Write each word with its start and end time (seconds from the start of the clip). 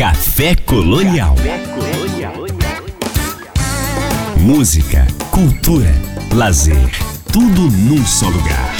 Café 0.00 0.56
Colonial. 0.56 1.34
Música, 4.38 5.06
cultura, 5.30 5.92
lazer, 6.34 6.90
tudo 7.30 7.70
num 7.70 8.02
só 8.06 8.26
lugar. 8.30 8.74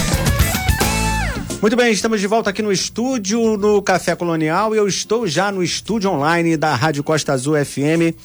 Muito 1.60 1.76
bem, 1.76 1.92
estamos 1.92 2.22
de 2.22 2.26
volta 2.26 2.48
aqui 2.48 2.62
no 2.62 2.72
estúdio, 2.72 3.58
no 3.58 3.82
Café 3.82 4.16
Colonial, 4.16 4.74
e 4.74 4.78
eu 4.78 4.88
estou 4.88 5.26
já 5.26 5.52
no 5.52 5.62
estúdio 5.62 6.10
online 6.10 6.56
da 6.56 6.74
Rádio 6.74 7.04
Costa 7.04 7.34
Azul 7.34 7.54
FM 7.62 8.16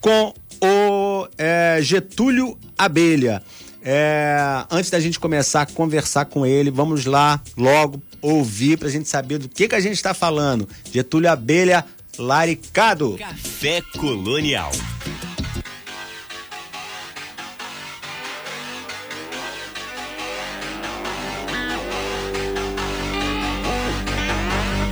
com 0.00 0.32
o 0.62 1.26
é, 1.36 1.80
Getúlio 1.82 2.56
Abelha. 2.78 3.42
É, 3.82 4.64
antes 4.70 4.88
da 4.88 5.00
gente 5.00 5.18
começar 5.18 5.62
a 5.62 5.66
conversar 5.66 6.26
com 6.26 6.46
ele, 6.46 6.70
vamos 6.70 7.06
lá 7.06 7.40
logo 7.56 8.00
ouvir 8.22 8.78
para 8.78 8.88
a 8.88 8.90
gente 8.90 9.08
saber 9.08 9.38
do 9.38 9.48
que, 9.48 9.68
que 9.68 9.74
a 9.74 9.80
gente 9.80 9.94
está 9.94 10.14
falando. 10.14 10.68
Getúlio 10.92 11.30
Abelha 11.30 11.84
Laricado. 12.18 13.16
Café 13.18 13.82
Colonial. 13.98 14.70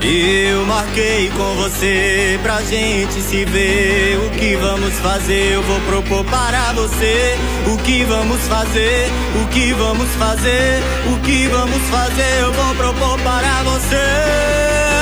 Eu 0.07 0.67
marquei 0.67 1.31
com 1.31 1.55
você 1.55 2.39
pra 2.43 2.61
gente 2.61 3.15
se 3.23 3.45
ver. 3.47 4.19
O 4.19 4.31
que 4.39 4.55
vamos 4.57 4.93
fazer? 4.97 5.55
Eu 5.55 5.63
vou 5.63 5.81
propor 5.81 6.25
para 6.27 6.75
você. 6.75 7.37
O 7.73 7.79
que 7.79 8.05
vamos 8.05 8.41
fazer? 8.43 9.11
O 9.43 9.49
que 9.49 9.73
vamos 9.73 10.09
fazer? 10.11 10.83
O 11.11 11.19
que 11.21 11.49
vamos 11.49 11.83
fazer? 11.91 12.41
Eu 12.41 12.53
vou 12.53 12.75
propor 12.75 13.19
para 13.23 13.63
você. 13.63 14.94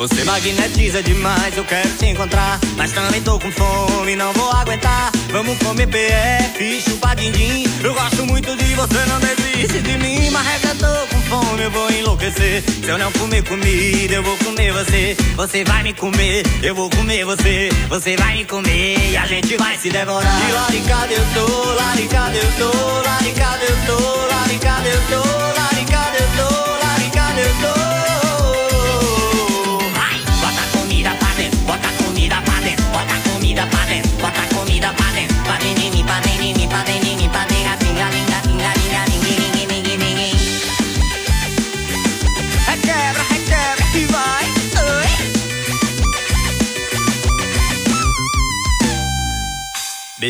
Você 0.00 0.24
magnetiza 0.24 1.02
demais, 1.02 1.54
eu 1.58 1.64
quero 1.66 1.90
te 1.98 2.06
encontrar. 2.06 2.58
Mas 2.74 2.90
também 2.90 3.20
tô 3.20 3.38
com 3.38 3.52
fome, 3.52 4.16
não 4.16 4.32
vou 4.32 4.50
aguentar. 4.50 5.12
Vamos 5.30 5.58
comer 5.58 5.86
PF, 5.88 6.80
chupar 6.80 7.14
din-din. 7.14 7.66
Eu 7.84 7.92
gosto 7.92 8.24
muito 8.24 8.56
de 8.56 8.64
você, 8.76 8.98
não 9.06 9.20
desiste 9.20 9.82
de 9.82 9.98
mim. 9.98 10.30
Mas 10.30 10.64
eu 10.64 10.74
tô 10.76 11.06
com 11.14 11.20
fome, 11.24 11.64
eu 11.64 11.70
vou 11.70 11.90
enlouquecer. 11.90 12.62
Se 12.62 12.88
eu 12.88 12.96
não 12.96 13.12
comer 13.12 13.42
comida, 13.44 14.14
eu 14.14 14.22
vou 14.22 14.38
comer 14.38 14.72
você. 14.72 15.14
Você 15.36 15.64
vai 15.64 15.82
me 15.82 15.92
comer, 15.92 16.44
eu 16.62 16.74
vou 16.74 16.88
comer 16.88 17.26
você. 17.26 17.68
Você 17.90 18.16
vai 18.16 18.38
me 18.38 18.46
comer 18.46 18.96
e 19.10 19.16
a 19.18 19.26
gente 19.26 19.54
vai 19.58 19.76
se 19.76 19.90
devorar. 19.90 20.48
E 20.48 20.52
laricada 20.52 21.12
eu 21.12 21.24
tô, 21.34 21.72
laricada 21.74 22.36
eu 22.38 22.52
tô, 22.52 23.02
laricada 23.02 23.64
eu 23.66 23.76
tô, 23.86 24.26
laricada 24.32 24.88
eu 24.88 25.00
tô, 25.10 25.60
laricada 25.60 26.16
eu 26.16 26.28
tô, 26.38 26.54
eu 27.40 27.74
tô. 27.74 28.19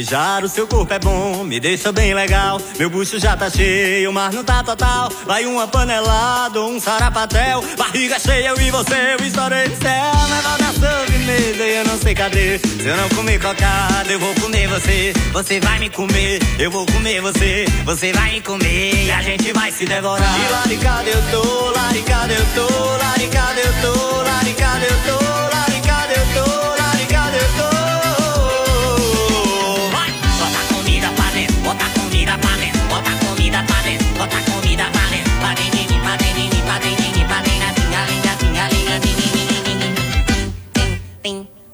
Beijar 0.01 0.43
o 0.43 0.49
seu 0.49 0.67
corpo 0.67 0.95
é 0.95 0.99
bom, 0.99 1.45
me 1.45 1.61
deixa 1.61 1.93
bem 1.93 2.15
legal. 2.15 2.59
Meu 2.79 2.89
bucho 2.89 3.19
já 3.19 3.37
tá 3.37 3.51
cheio, 3.51 4.11
mas 4.11 4.35
não 4.35 4.43
tá 4.43 4.65
total. 4.65 5.13
Vai 5.27 5.45
uma 5.45 5.69
panelada, 5.69 6.59
um 6.63 6.81
sarapatel. 6.81 7.63
Barriga 7.77 8.19
cheia, 8.19 8.49
eu 8.49 8.59
e 8.59 8.71
você, 8.71 8.95
eu 9.19 9.27
estourei 9.27 9.69
do 9.69 9.77
céu. 9.77 10.13
Leva 10.31 10.57
da 10.57 10.73
sobremesa 10.73 11.65
e 11.65 11.77
eu 11.77 11.85
não 11.85 11.99
sei 11.99 12.15
cadê. 12.15 12.59
Se 12.59 12.87
eu 12.87 12.97
não 12.97 13.11
comer 13.11 13.39
cocada, 13.43 14.11
eu 14.11 14.19
vou 14.19 14.35
comer 14.37 14.69
você. 14.69 15.13
Você 15.35 15.61
vai 15.61 15.79
me 15.79 15.91
comer, 15.91 16.41
eu 16.59 16.71
vou 16.71 16.87
comer 16.87 17.21
você. 17.21 17.67
Você 17.85 18.11
vai 18.11 18.33
me 18.33 18.41
comer 18.41 19.05
e 19.05 19.11
a 19.11 19.21
gente 19.21 19.53
vai 19.53 19.71
se 19.71 19.85
devorar. 19.85 20.35
E 20.41 20.51
laricada 20.51 21.11
eu 21.11 21.23
tô, 21.31 21.79
laricada 21.79 22.33
eu 22.33 22.47
tô, 22.55 22.97
laricada 22.97 23.61
eu 23.61 23.73
tô, 23.83 24.23
laricada 24.23 24.87
eu 24.87 25.19
tô, 25.19 25.40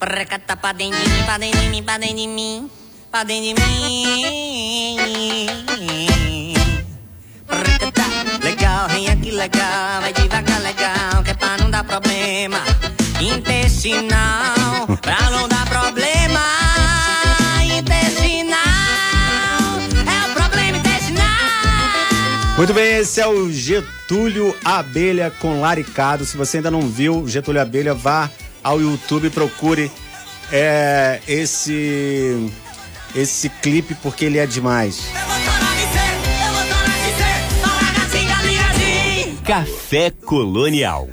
Pracata 0.06 0.54
pra 0.56 0.70
dentro 0.70 1.00
de 1.00 1.08
mim, 1.08 1.24
pra 1.24 1.36
dentro 1.36 1.58
de 1.58 1.68
mim, 1.68 1.82
pra 1.82 1.98
dentro 1.98 2.16
de 2.16 2.28
mim, 2.28 2.70
pra 3.10 3.24
dentro 3.24 3.42
de 3.42 3.54
mim. 3.64 4.06
Pracata, 7.44 8.02
Legal, 8.40 8.88
vem 8.88 9.08
aqui 9.08 9.32
legal, 9.32 10.00
vai 10.00 10.12
devagar 10.12 10.60
legal, 10.60 11.24
que 11.24 11.32
é 11.32 11.34
pra 11.34 11.56
não 11.58 11.68
dar 11.68 11.82
problema. 11.82 12.60
Intestinal, 13.20 14.86
pra 15.02 15.28
não 15.28 15.48
dar 15.48 15.66
problema. 15.66 16.40
Intestinal, 17.64 18.60
é 20.06 20.30
o 20.30 20.34
problema 20.34 20.78
intestinal. 20.78 21.26
Muito 22.56 22.72
bem, 22.72 22.98
esse 22.98 23.20
é 23.20 23.26
o 23.26 23.50
Getúlio 23.50 24.56
Abelha 24.64 25.32
com 25.40 25.60
Laricado. 25.60 26.24
Se 26.24 26.36
você 26.36 26.58
ainda 26.58 26.70
não 26.70 26.82
viu 26.82 27.26
Getúlio 27.26 27.60
Abelha, 27.60 27.92
vá 27.92 28.30
ao 28.66 28.80
YouTube 28.80 29.30
procure 29.30 29.88
é, 30.50 31.20
esse 31.28 32.50
esse 33.14 33.48
clipe 33.48 33.94
porque 34.02 34.24
ele 34.24 34.38
é 34.38 34.46
demais. 34.46 35.04
Eu 35.06 35.20
vou 35.20 35.38
torar 35.44 35.76
de 35.76 35.82
ser, 35.92 36.10
eu 36.42 36.52
vou 36.52 36.64
torar 36.66 36.98
de 36.98 37.10
ser, 37.16 37.38
torar 37.62 38.26
galinha, 38.26 39.36
Café 39.44 40.10
Colonial. 40.10 41.08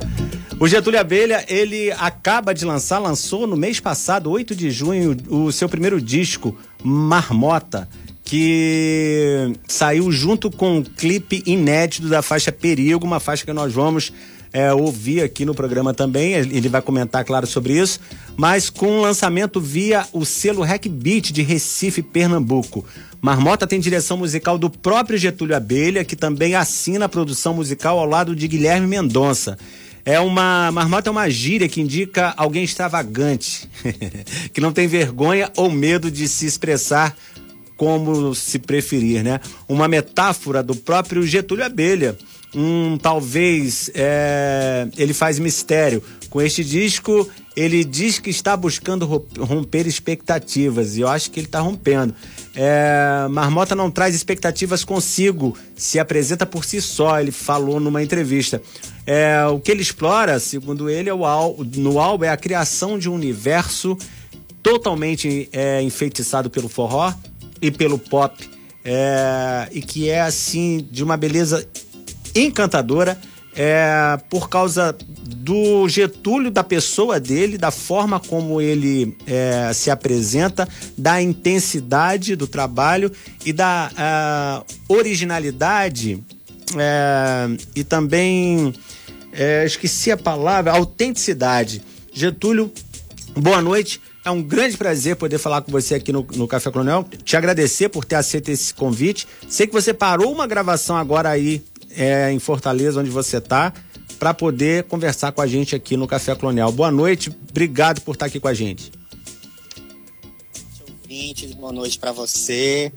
O 0.58 0.66
Getúlio 0.66 0.98
Abelha, 0.98 1.44
ele 1.46 1.92
acaba 1.92 2.52
de 2.52 2.64
lançar, 2.64 2.98
lançou 2.98 3.46
no 3.46 3.56
mês 3.56 3.78
passado, 3.78 4.30
8 4.30 4.54
de 4.56 4.72
junho, 4.72 5.16
o 5.28 5.52
seu 5.52 5.68
primeiro 5.68 6.00
disco, 6.00 6.56
Marmota, 6.82 7.88
que 8.24 9.52
saiu 9.68 10.10
junto 10.10 10.50
com 10.50 10.78
um 10.78 10.82
clipe 10.82 11.40
inédito 11.46 12.08
da 12.08 12.20
faixa 12.20 12.50
Perigo, 12.50 13.06
uma 13.06 13.20
faixa 13.20 13.44
que 13.44 13.52
nós 13.52 13.72
vamos 13.72 14.12
é, 14.54 14.72
ouvir 14.72 15.20
aqui 15.20 15.44
no 15.44 15.52
programa 15.52 15.92
também. 15.92 16.32
Ele 16.34 16.68
vai 16.68 16.80
comentar, 16.80 17.24
claro, 17.24 17.44
sobre 17.44 17.72
isso, 17.72 17.98
mas 18.36 18.70
com 18.70 18.86
um 18.86 19.00
lançamento 19.00 19.60
via 19.60 20.06
o 20.12 20.24
selo 20.24 20.62
Rec 20.62 20.86
Beat 20.86 21.32
de 21.32 21.42
Recife, 21.42 22.00
Pernambuco. 22.00 22.84
Marmota 23.20 23.66
tem 23.66 23.80
direção 23.80 24.16
musical 24.16 24.56
do 24.56 24.70
próprio 24.70 25.18
Getúlio 25.18 25.56
Abelha, 25.56 26.04
que 26.04 26.14
também 26.14 26.54
assina 26.54 27.06
a 27.06 27.08
produção 27.08 27.52
musical 27.52 27.98
ao 27.98 28.06
lado 28.06 28.36
de 28.36 28.46
Guilherme 28.46 28.86
Mendonça. 28.86 29.58
É 30.04 30.20
uma 30.20 30.70
marmota 30.70 31.08
é 31.08 31.10
uma 31.10 31.28
gíria 31.30 31.68
que 31.68 31.80
indica 31.80 32.32
alguém 32.36 32.62
extravagante, 32.62 33.68
que 34.52 34.60
não 34.60 34.70
tem 34.70 34.86
vergonha 34.86 35.50
ou 35.56 35.70
medo 35.70 36.10
de 36.10 36.28
se 36.28 36.46
expressar 36.46 37.16
como 37.76 38.34
se 38.34 38.58
preferir, 38.58 39.24
né? 39.24 39.40
Uma 39.66 39.88
metáfora 39.88 40.62
do 40.62 40.76
próprio 40.76 41.26
Getúlio 41.26 41.64
Abelha. 41.64 42.16
Um 42.54 42.96
talvez 42.96 43.90
é, 43.94 44.86
ele 44.96 45.12
faz 45.12 45.38
mistério. 45.38 46.02
Com 46.30 46.40
este 46.42 46.64
disco, 46.64 47.28
ele 47.56 47.84
diz 47.84 48.18
que 48.18 48.30
está 48.30 48.56
buscando 48.56 49.06
ro- 49.06 49.26
romper 49.38 49.86
expectativas 49.86 50.96
e 50.96 51.00
eu 51.00 51.08
acho 51.08 51.30
que 51.30 51.38
ele 51.40 51.46
está 51.46 51.60
rompendo. 51.60 52.14
É, 52.54 53.26
Marmota 53.30 53.74
não 53.74 53.90
traz 53.90 54.14
expectativas 54.14 54.84
consigo, 54.84 55.56
se 55.76 55.98
apresenta 55.98 56.44
por 56.44 56.64
si 56.64 56.80
só, 56.80 57.20
ele 57.20 57.30
falou 57.30 57.78
numa 57.78 58.02
entrevista. 58.02 58.60
É, 59.06 59.44
o 59.46 59.60
que 59.60 59.70
ele 59.70 59.82
explora, 59.82 60.38
segundo 60.40 60.88
ele, 60.90 61.08
é 61.08 61.14
o 61.14 61.24
no 61.76 62.00
álbum 62.00 62.24
é 62.24 62.30
a 62.30 62.36
criação 62.36 62.98
de 62.98 63.08
um 63.08 63.14
universo 63.14 63.96
totalmente 64.62 65.48
é, 65.52 65.82
enfeitiçado 65.82 66.48
pelo 66.48 66.68
forró 66.68 67.12
e 67.60 67.70
pelo 67.70 67.98
pop, 67.98 68.48
é, 68.84 69.68
e 69.72 69.80
que 69.82 70.08
é 70.08 70.20
assim 70.20 70.86
de 70.90 71.04
uma 71.04 71.16
beleza 71.16 71.66
encantadora 72.34 73.18
é, 73.56 74.18
por 74.28 74.48
causa 74.48 74.96
do 75.08 75.88
Getúlio, 75.88 76.50
da 76.50 76.64
pessoa 76.64 77.20
dele, 77.20 77.56
da 77.56 77.70
forma 77.70 78.18
como 78.18 78.60
ele 78.60 79.16
é, 79.26 79.72
se 79.72 79.90
apresenta, 79.90 80.68
da 80.98 81.22
intensidade 81.22 82.34
do 82.34 82.46
trabalho 82.46 83.12
e 83.44 83.52
da 83.52 83.90
ah, 83.96 84.64
originalidade 84.88 86.22
é, 86.76 87.56
e 87.76 87.84
também 87.84 88.74
é, 89.32 89.64
esqueci 89.64 90.10
a 90.10 90.16
palavra, 90.16 90.72
autenticidade. 90.72 91.82
Getúlio, 92.12 92.72
boa 93.36 93.62
noite. 93.62 94.00
É 94.24 94.30
um 94.30 94.42
grande 94.42 94.76
prazer 94.78 95.16
poder 95.16 95.36
falar 95.36 95.60
com 95.60 95.70
você 95.70 95.96
aqui 95.96 96.10
no, 96.10 96.26
no 96.34 96.48
Café 96.48 96.70
Coronel. 96.70 97.04
Te 97.24 97.36
agradecer 97.36 97.90
por 97.90 98.06
ter 98.06 98.14
aceito 98.14 98.48
esse 98.48 98.72
convite. 98.72 99.28
Sei 99.48 99.66
que 99.66 99.72
você 99.72 99.92
parou 99.92 100.32
uma 100.32 100.46
gravação 100.46 100.96
agora 100.96 101.28
aí 101.28 101.62
é, 101.96 102.32
em 102.32 102.38
Fortaleza, 102.38 103.00
onde 103.00 103.10
você 103.10 103.38
está, 103.38 103.72
para 104.18 104.32
poder 104.34 104.84
conversar 104.84 105.32
com 105.32 105.40
a 105.40 105.46
gente 105.46 105.74
aqui 105.74 105.96
no 105.96 106.06
Café 106.06 106.34
Colonial. 106.34 106.70
Boa 106.72 106.90
noite, 106.90 107.30
obrigado 107.50 108.00
por 108.00 108.14
estar 108.14 108.26
aqui 108.26 108.40
com 108.40 108.48
a 108.48 108.54
gente. 108.54 108.92
Boa 111.56 111.72
noite 111.72 111.98
para 111.98 112.12
você. 112.12 112.92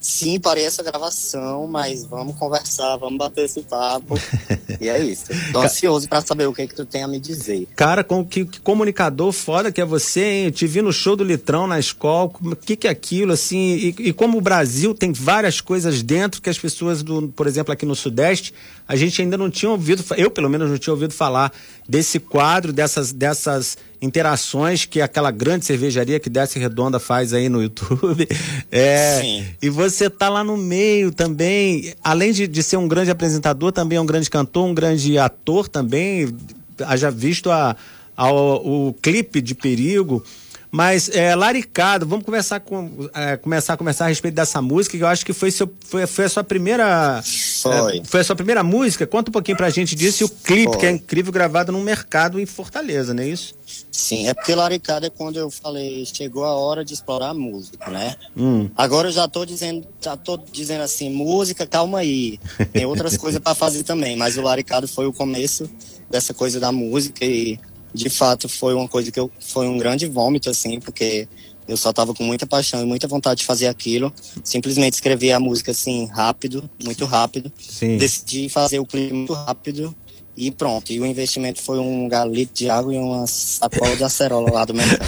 Sim, 0.00 0.40
parei 0.40 0.64
essa 0.64 0.82
gravação, 0.82 1.66
mas 1.66 2.06
vamos 2.06 2.34
conversar, 2.36 2.96
vamos 2.96 3.18
bater 3.18 3.44
esse 3.44 3.60
papo. 3.60 4.14
e 4.80 4.88
é 4.88 4.98
isso. 4.98 5.26
Tô 5.52 5.60
ansioso 5.60 6.08
para 6.08 6.22
saber 6.22 6.46
o 6.46 6.54
que, 6.54 6.66
que 6.66 6.74
tu 6.74 6.86
tem 6.86 7.02
a 7.02 7.08
me 7.08 7.20
dizer. 7.20 7.68
Cara, 7.76 8.02
com, 8.02 8.24
que, 8.24 8.46
que 8.46 8.60
comunicador 8.60 9.30
foda 9.30 9.70
que 9.70 9.78
é 9.78 9.84
você, 9.84 10.24
hein? 10.24 10.44
Eu 10.46 10.52
te 10.52 10.66
vi 10.66 10.80
no 10.80 10.90
show 10.90 11.14
do 11.14 11.22
Litrão 11.22 11.66
na 11.66 11.78
escola. 11.78 12.30
O 12.40 12.56
que, 12.56 12.76
que 12.76 12.88
é 12.88 12.90
aquilo, 12.90 13.32
assim? 13.32 13.74
E, 13.76 13.94
e 14.08 14.12
como 14.14 14.38
o 14.38 14.40
Brasil 14.40 14.94
tem 14.94 15.12
várias 15.12 15.60
coisas 15.60 16.02
dentro 16.02 16.40
que 16.40 16.48
as 16.48 16.58
pessoas, 16.58 17.02
do, 17.02 17.28
por 17.28 17.46
exemplo, 17.46 17.70
aqui 17.70 17.84
no 17.84 17.94
Sudeste, 17.94 18.54
a 18.88 18.96
gente 18.96 19.20
ainda 19.20 19.36
não 19.36 19.50
tinha 19.50 19.70
ouvido, 19.70 20.02
eu 20.16 20.30
pelo 20.30 20.48
menos 20.48 20.70
não 20.70 20.78
tinha 20.78 20.94
ouvido 20.94 21.12
falar 21.12 21.52
desse 21.86 22.18
quadro, 22.18 22.72
dessas, 22.72 23.12
dessas 23.12 23.76
interações 24.00 24.84
que 24.84 25.00
aquela 25.00 25.30
grande 25.30 25.64
cervejaria 25.64 26.18
que 26.18 26.30
Desce 26.30 26.58
Redonda 26.58 26.98
faz 26.98 27.32
aí 27.32 27.48
no 27.48 27.62
YouTube. 27.62 28.26
É, 28.72 29.20
Sim. 29.20 29.44
E 29.60 29.68
você 29.68 30.08
tá 30.08 30.28
lá 30.28 30.44
no 30.44 30.56
meio 30.56 31.10
também, 31.10 31.92
além 32.04 32.32
de, 32.32 32.46
de 32.46 32.62
ser 32.62 32.76
um 32.76 32.86
grande 32.86 33.10
apresentador, 33.10 33.72
também 33.72 33.98
é 33.98 34.00
um 34.00 34.06
grande 34.06 34.30
cantor, 34.30 34.64
um 34.64 34.74
grande 34.74 35.18
ator 35.18 35.68
também. 35.68 36.32
Haja 36.80 37.10
visto 37.10 37.50
a, 37.50 37.76
a, 38.16 38.30
o, 38.30 38.88
o 38.88 38.92
clipe 38.94 39.40
de 39.40 39.56
Perigo. 39.56 40.24
Mas, 40.70 41.08
é, 41.08 41.34
Laricado, 41.34 42.06
vamos 42.06 42.24
começar, 42.24 42.60
com, 42.60 43.08
é, 43.12 43.36
começar 43.36 43.74
a 43.74 43.76
conversar 43.76 44.04
a 44.04 44.08
respeito 44.08 44.34
dessa 44.34 44.62
música, 44.62 44.96
que 44.96 45.02
eu 45.02 45.08
acho 45.08 45.26
que 45.26 45.32
foi, 45.32 45.50
seu, 45.50 45.68
foi, 45.80 46.06
foi 46.06 46.26
a 46.26 46.28
sua 46.28 46.44
primeira. 46.44 47.22
Foi. 47.60 47.98
É, 47.98 48.04
foi 48.04 48.20
a 48.20 48.24
sua 48.24 48.36
primeira 48.36 48.62
música. 48.62 49.06
Conta 49.06 49.30
um 49.30 49.32
pouquinho 49.32 49.56
pra 49.56 49.68
gente 49.68 49.96
disso 49.96 50.22
e 50.22 50.26
o 50.26 50.28
clipe, 50.28 50.72
foi. 50.72 50.78
que 50.78 50.86
é 50.86 50.90
incrível, 50.90 51.32
gravado 51.32 51.72
num 51.72 51.82
mercado 51.82 52.38
em 52.38 52.46
Fortaleza, 52.46 53.12
não 53.12 53.22
é 53.22 53.28
isso? 53.28 53.54
Sim, 53.90 54.28
é 54.28 54.34
porque 54.34 54.54
Laricado 54.54 55.06
é 55.06 55.10
quando 55.10 55.38
eu 55.38 55.50
falei, 55.50 56.04
chegou 56.06 56.44
a 56.44 56.54
hora 56.54 56.84
de 56.84 56.94
explorar 56.94 57.30
a 57.30 57.34
música, 57.34 57.90
né? 57.90 58.14
Hum. 58.36 58.70
Agora 58.76 59.08
eu 59.08 59.12
já 59.12 59.28
tô 59.28 59.44
dizendo, 59.44 59.86
já 60.00 60.16
tô 60.16 60.36
dizendo 60.36 60.82
assim, 60.82 61.10
música, 61.10 61.66
calma 61.66 61.98
aí. 61.98 62.38
Tem 62.72 62.86
outras 62.86 63.16
coisas 63.18 63.40
para 63.40 63.54
fazer 63.54 63.82
também, 63.82 64.16
mas 64.16 64.36
o 64.36 64.42
Laricado 64.42 64.86
foi 64.86 65.06
o 65.06 65.12
começo 65.12 65.68
dessa 66.08 66.34
coisa 66.34 66.58
da 66.58 66.72
música 66.72 67.24
e 67.24 67.58
de 67.92 68.08
fato 68.08 68.48
foi 68.48 68.74
uma 68.74 68.88
coisa 68.88 69.10
que 69.10 69.18
eu 69.18 69.30
foi 69.40 69.66
um 69.66 69.78
grande 69.78 70.06
vômito 70.06 70.50
assim, 70.50 70.80
porque 70.80 71.28
eu 71.70 71.76
só 71.76 71.92
tava 71.92 72.12
com 72.12 72.24
muita 72.24 72.46
paixão 72.46 72.82
e 72.82 72.84
muita 72.84 73.06
vontade 73.06 73.40
de 73.40 73.46
fazer 73.46 73.68
aquilo. 73.68 74.12
Simplesmente 74.42 74.94
escrevi 74.94 75.30
a 75.30 75.38
música 75.38 75.70
assim 75.70 76.06
rápido, 76.06 76.68
muito 76.82 77.04
rápido. 77.04 77.52
Sim. 77.58 77.96
Decidi 77.96 78.48
fazer 78.48 78.80
o 78.80 78.86
clipe 78.86 79.12
muito 79.12 79.32
rápido 79.32 79.94
e 80.36 80.50
pronto. 80.50 80.90
E 80.92 80.98
o 80.98 81.06
investimento 81.06 81.62
foi 81.62 81.78
um 81.78 82.08
galito 82.08 82.54
de 82.54 82.68
água 82.68 82.94
e 82.94 82.98
uma 82.98 83.26
sacola 83.26 83.94
de 83.94 84.02
acerola 84.02 84.50
lá 84.50 84.64
do 84.64 84.74
mercado. 84.74 85.06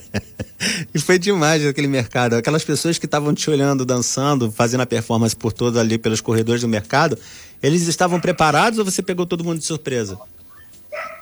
e 0.94 0.98
foi 0.98 1.18
demais 1.18 1.66
aquele 1.66 1.88
mercado. 1.88 2.36
Aquelas 2.36 2.64
pessoas 2.64 2.96
que 2.96 3.06
estavam 3.06 3.34
te 3.34 3.50
olhando, 3.50 3.84
dançando, 3.84 4.50
fazendo 4.50 4.80
a 4.80 4.86
performance 4.86 5.36
por 5.36 5.52
todo 5.52 5.78
ali 5.78 5.98
pelos 5.98 6.20
corredores 6.20 6.62
do 6.62 6.68
mercado, 6.68 7.18
eles 7.62 7.86
estavam 7.86 8.20
preparados 8.20 8.78
ou 8.78 8.84
você 8.84 9.02
pegou 9.02 9.26
todo 9.26 9.44
mundo 9.44 9.58
de 9.58 9.64
surpresa? 9.64 10.18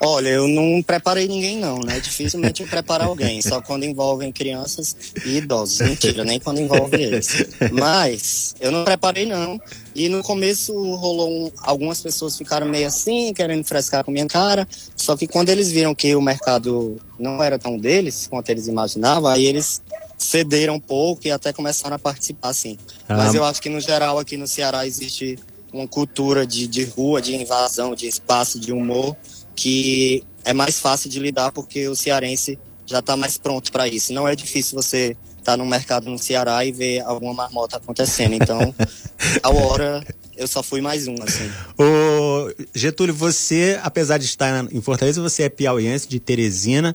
Olha, 0.01 0.29
eu 0.29 0.47
não 0.47 0.83
preparei 0.83 1.27
ninguém 1.27 1.57
não, 1.57 1.79
né? 1.79 1.99
Dificilmente 1.99 2.63
eu 2.63 2.69
preparo 2.69 3.05
alguém, 3.05 3.41
só 3.41 3.63
quando 3.63 3.85
envolvem 3.85 4.31
crianças 4.31 4.95
e 5.25 5.39
idosos. 5.39 5.81
Mentira, 5.81 6.25
nem 6.25 6.39
quando 6.39 6.61
envolve 6.61 7.01
eles. 7.01 7.47
Mas 7.73 8.55
eu 8.61 8.71
não 8.71 8.85
preparei 8.85 9.25
não. 9.25 9.59
E 9.95 10.09
no 10.09 10.23
começo 10.23 10.75
rolou 10.97 11.31
um, 11.31 11.51
algumas 11.63 12.03
pessoas 12.03 12.37
ficaram 12.37 12.67
meio 12.67 12.87
assim, 12.87 13.33
querendo 13.33 13.65
frescar 13.65 14.05
com 14.05 14.11
minha 14.11 14.27
cara. 14.27 14.69
Só 14.95 15.17
que 15.17 15.27
quando 15.27 15.49
eles 15.49 15.71
viram 15.71 15.95
que 15.95 16.15
o 16.15 16.21
mercado 16.21 16.97
não 17.19 17.43
era 17.43 17.59
tão 17.59 17.79
deles 17.79 18.27
quanto 18.29 18.51
eles 18.51 18.67
imaginavam, 18.67 19.31
aí 19.31 19.47
eles 19.47 19.81
cederam 20.19 20.75
um 20.75 20.81
pouco 20.81 21.27
e 21.27 21.31
até 21.31 21.53
começaram 21.53 21.97
a 21.97 21.99
participar, 21.99 22.51
assim. 22.51 22.77
Ah. 23.09 23.17
Mas 23.17 23.35
eu 23.35 23.45
acho 23.45 23.63
que 23.63 23.69
no 23.69 23.81
geral 23.81 24.19
aqui 24.19 24.37
no 24.37 24.47
Ceará 24.47 24.87
existe 24.87 25.39
uma 25.73 25.89
cultura 25.89 26.47
de, 26.47 26.67
de 26.67 26.85
rua, 26.85 27.23
de 27.23 27.35
invasão, 27.35 27.95
de 27.95 28.07
espaço, 28.07 28.61
de 28.61 28.73
humor 28.73 29.17
que 29.55 30.23
é 30.45 30.53
mais 30.53 30.79
fácil 30.79 31.09
de 31.09 31.19
lidar 31.19 31.53
porque 31.53 31.89
o 31.89 31.97
cearense 31.97 32.59
já 32.87 32.99
está 32.99 33.17
mais 33.17 33.39
pronto 33.39 33.73
para 33.73 33.89
isso. 33.89 34.13
Não 34.13 34.29
é 34.29 34.37
difícil 34.37 34.81
você 34.81 35.17
estar 35.39 35.53
tá 35.53 35.57
no 35.57 35.67
mercado 35.67 36.11
no 36.11 36.19
Ceará 36.19 36.65
e 36.65 36.73
ver 36.73 37.01
alguma 37.01 37.33
marmota 37.33 37.77
acontecendo. 37.77 38.35
Então, 38.35 38.75
a 39.43 39.51
hora 39.51 40.05
eu 40.37 40.47
só 40.47 40.63
fui 40.63 40.81
mais 40.81 41.07
um, 41.07 41.15
assim. 41.23 41.51
Ô, 41.79 42.53
Getúlio, 42.75 43.15
você, 43.15 43.79
apesar 43.83 44.19
de 44.19 44.25
estar 44.27 44.67
em 44.73 44.81
Fortaleza, 44.81 45.23
você 45.23 45.45
é 45.45 45.49
piauiense 45.49 46.09
de 46.09 46.19
Teresina. 46.21 46.95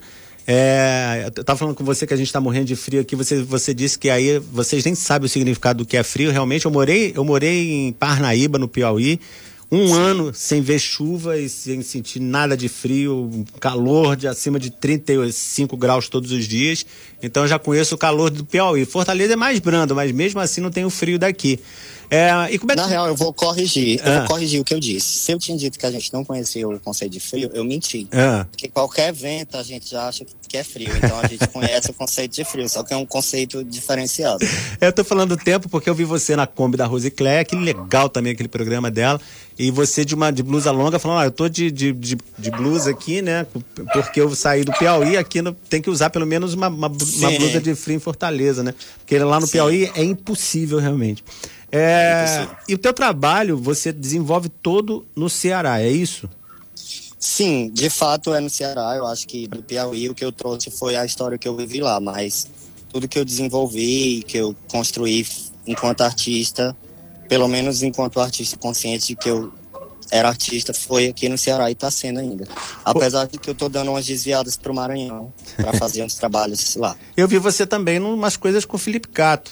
É, 0.51 1.31
eu 1.35 1.43
tava 1.43 1.59
falando 1.59 1.75
com 1.75 1.83
você 1.83 2.07
que 2.07 2.13
a 2.13 2.17
gente 2.17 2.27
está 2.27 2.41
morrendo 2.41 2.65
de 2.65 2.75
frio 2.75 3.01
aqui. 3.01 3.15
Você, 3.15 3.41
você 3.43 3.73
disse 3.73 3.97
que 3.97 4.09
aí 4.09 4.39
vocês 4.39 4.83
nem 4.83 4.95
sabem 4.95 5.27
o 5.27 5.29
significado 5.29 5.83
do 5.83 5.85
que 5.85 5.95
é 5.95 6.03
frio. 6.03 6.31
Realmente, 6.31 6.65
eu 6.65 6.71
morei, 6.71 7.13
eu 7.15 7.23
morei 7.23 7.71
em 7.71 7.93
Parnaíba, 7.93 8.57
no 8.57 8.67
Piauí 8.67 9.19
um 9.71 9.93
ano 9.93 10.33
sem 10.33 10.61
ver 10.61 10.79
chuva 10.79 11.37
e 11.37 11.47
sem 11.47 11.81
sentir 11.83 12.19
nada 12.19 12.57
de 12.57 12.67
frio, 12.67 13.45
calor 13.59 14.15
de 14.15 14.27
acima 14.27 14.59
de 14.59 14.71
35 14.71 15.77
graus 15.77 16.09
todos 16.09 16.31
os 16.31 16.47
dias. 16.47 16.85
Então 17.21 17.47
já 17.47 17.59
conheço 17.59 17.93
o 17.93 17.97
calor 17.97 18.31
do 18.31 18.43
Piauí. 18.43 18.83
Fortaleza 18.85 19.33
é 19.33 19.35
mais 19.35 19.59
brando, 19.59 19.95
mas 19.95 20.11
mesmo 20.11 20.39
assim 20.39 20.59
não 20.59 20.71
tem 20.71 20.85
o 20.85 20.89
frio 20.89 21.19
daqui. 21.19 21.59
É, 22.09 22.51
e 22.51 22.57
como 22.57 22.71
é 22.71 22.75
que... 22.75 22.81
Na 22.81 22.87
real, 22.87 23.07
eu 23.07 23.15
vou 23.15 23.31
corrigir. 23.31 23.99
Eu 23.99 24.13
vou 24.13 24.23
ah. 24.23 24.27
corrigir 24.27 24.59
o 24.59 24.63
que 24.63 24.73
eu 24.73 24.79
disse. 24.79 25.19
Se 25.19 25.31
eu 25.31 25.37
tinha 25.37 25.57
dito 25.57 25.77
que 25.77 25.85
a 25.85 25.91
gente 25.91 26.11
não 26.11 26.25
conhecia 26.25 26.67
o 26.67 26.79
conceito 26.79 27.11
de 27.11 27.19
frio, 27.19 27.51
eu 27.53 27.63
menti. 27.63 28.07
Ah. 28.11 28.45
Porque 28.49 28.67
qualquer 28.67 29.13
vento 29.13 29.57
a 29.57 29.63
gente 29.63 29.89
já 29.89 30.07
acha 30.07 30.25
que 30.47 30.57
é 30.57 30.63
frio. 30.63 30.89
Então 30.97 31.19
a 31.19 31.27
gente 31.27 31.47
conhece 31.47 31.91
o 31.91 31.93
conceito 31.93 32.33
de 32.33 32.43
frio, 32.43 32.67
só 32.67 32.83
que 32.83 32.93
é 32.93 32.97
um 32.97 33.05
conceito 33.05 33.63
diferenciado. 33.63 34.39
Eu 34.81 34.91
tô 34.91 35.03
falando 35.03 35.35
do 35.35 35.43
tempo 35.43 35.69
porque 35.69 35.89
eu 35.89 35.93
vi 35.93 36.05
você 36.05 36.35
na 36.35 36.47
Kombi 36.47 36.77
da 36.77 36.85
Rose 36.85 37.11
que 37.11 37.23
legal 37.23 38.09
também 38.09 38.31
aquele 38.31 38.47
programa 38.47 38.89
dela. 38.89 39.19
E 39.57 39.69
você 39.71 40.05
de 40.05 40.15
uma 40.15 40.31
de 40.31 40.41
blusa 40.41 40.71
longa 40.71 40.97
falando, 40.97 41.19
ah, 41.19 41.25
eu 41.25 41.31
tô 41.31 41.49
de, 41.49 41.69
de, 41.69 41.91
de, 41.91 42.17
de 42.37 42.51
blusa 42.51 42.91
aqui, 42.91 43.21
né? 43.21 43.45
Porque 43.91 44.21
eu 44.21 44.33
saí 44.33 44.63
do 44.63 44.71
Piauí, 44.71 45.17
aqui 45.17 45.41
no, 45.41 45.51
tem 45.51 45.81
que 45.81 45.89
usar 45.89 46.09
pelo 46.09 46.25
menos 46.25 46.53
uma, 46.53 46.69
uma, 46.69 46.87
uma 46.87 47.31
blusa 47.31 47.59
de 47.59 47.75
frio 47.75 47.97
em 47.97 47.99
Fortaleza, 47.99 48.63
né? 48.63 48.73
Porque 48.99 49.19
lá 49.19 49.37
no 49.37 49.45
Sim. 49.45 49.51
Piauí 49.51 49.91
é 49.95 50.03
impossível 50.03 50.79
realmente. 50.79 51.25
É, 51.71 52.47
e 52.67 52.73
o 52.73 52.77
teu 52.77 52.93
trabalho 52.93 53.57
você 53.57 53.91
desenvolve 53.91 54.49
todo 54.49 55.05
no 55.15 55.29
Ceará, 55.29 55.81
é 55.81 55.89
isso? 55.89 56.29
Sim, 57.19 57.69
de 57.73 57.89
fato 57.89 58.33
é 58.33 58.39
no 58.39 58.49
Ceará. 58.49 58.95
Eu 58.95 59.05
acho 59.05 59.27
que 59.27 59.47
do 59.47 59.61
Piauí 59.61 60.09
o 60.09 60.15
que 60.15 60.23
eu 60.23 60.31
trouxe 60.31 60.71
foi 60.71 60.95
a 60.95 61.05
história 61.05 61.37
que 61.37 61.47
eu 61.47 61.55
vivi 61.55 61.81
lá, 61.81 61.99
mas 61.99 62.47
tudo 62.91 63.07
que 63.07 63.19
eu 63.19 63.25
desenvolvi, 63.25 64.23
que 64.25 64.37
eu 64.37 64.55
construí 64.71 65.27
enquanto 65.67 66.01
artista, 66.01 66.75
pelo 67.27 67.47
menos 67.47 67.83
enquanto 67.83 68.19
artista 68.19 68.57
consciente 68.57 69.07
de 69.07 69.15
que 69.15 69.29
eu 69.29 69.51
era 70.11 70.27
artista, 70.27 70.73
foi 70.73 71.07
aqui 71.07 71.29
no 71.29 71.37
Ceará 71.37 71.69
e 71.69 71.73
está 71.73 71.91
sendo 71.91 72.19
ainda. 72.19 72.47
Apesar 72.83 73.27
de 73.27 73.37
que 73.37 73.49
eu 73.49 73.51
estou 73.51 73.69
dando 73.69 73.91
umas 73.91 74.05
desviadas 74.05 74.57
para 74.57 74.71
o 74.71 74.75
Maranhão 74.75 75.31
para 75.55 75.73
fazer 75.77 76.03
uns 76.03 76.15
trabalhos 76.15 76.75
lá. 76.75 76.95
Eu 77.15 77.27
vi 77.27 77.37
você 77.37 77.65
também 77.65 77.97
em 77.97 78.01
umas 78.01 78.35
coisas 78.35 78.65
com 78.65 78.75
o 78.75 78.79
Felipe 78.79 79.07
Cato. 79.09 79.51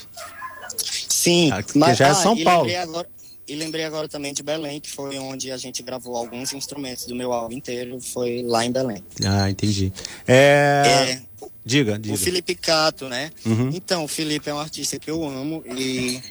Sim, 1.17 1.50
ah, 1.51 1.63
que 1.63 1.77
mas 1.77 1.97
já 1.97 2.09
é 2.09 2.13
São 2.13 2.33
ah, 2.33 2.43
Paulo. 2.43 2.67
Lembrei 2.67 2.75
agora, 2.75 3.07
e 3.47 3.55
lembrei 3.55 3.86
agora 3.86 4.07
também 4.07 4.33
de 4.33 4.43
Belém, 4.43 4.79
que 4.79 4.91
foi 4.91 5.17
onde 5.17 5.51
a 5.51 5.57
gente 5.57 5.81
gravou 5.81 6.15
alguns 6.15 6.53
instrumentos 6.53 7.05
do 7.05 7.15
meu 7.15 7.33
álbum 7.33 7.55
inteiro, 7.55 8.00
foi 8.00 8.43
lá 8.43 8.63
em 8.63 8.71
Belém. 8.71 9.03
Ah, 9.25 9.50
entendi. 9.50 9.91
É... 10.27 10.83
é 11.09 11.21
diga, 11.65 11.97
diga. 11.97 12.13
O 12.13 12.17
Felipe 12.17 12.53
Cato, 12.53 13.09
né? 13.09 13.31
Uhum. 13.43 13.71
Então, 13.74 14.03
o 14.03 14.07
Felipe 14.07 14.47
é 14.47 14.53
um 14.53 14.59
artista 14.59 15.00
que 15.00 15.09
eu 15.09 15.27
amo 15.27 15.63
e 15.65 16.21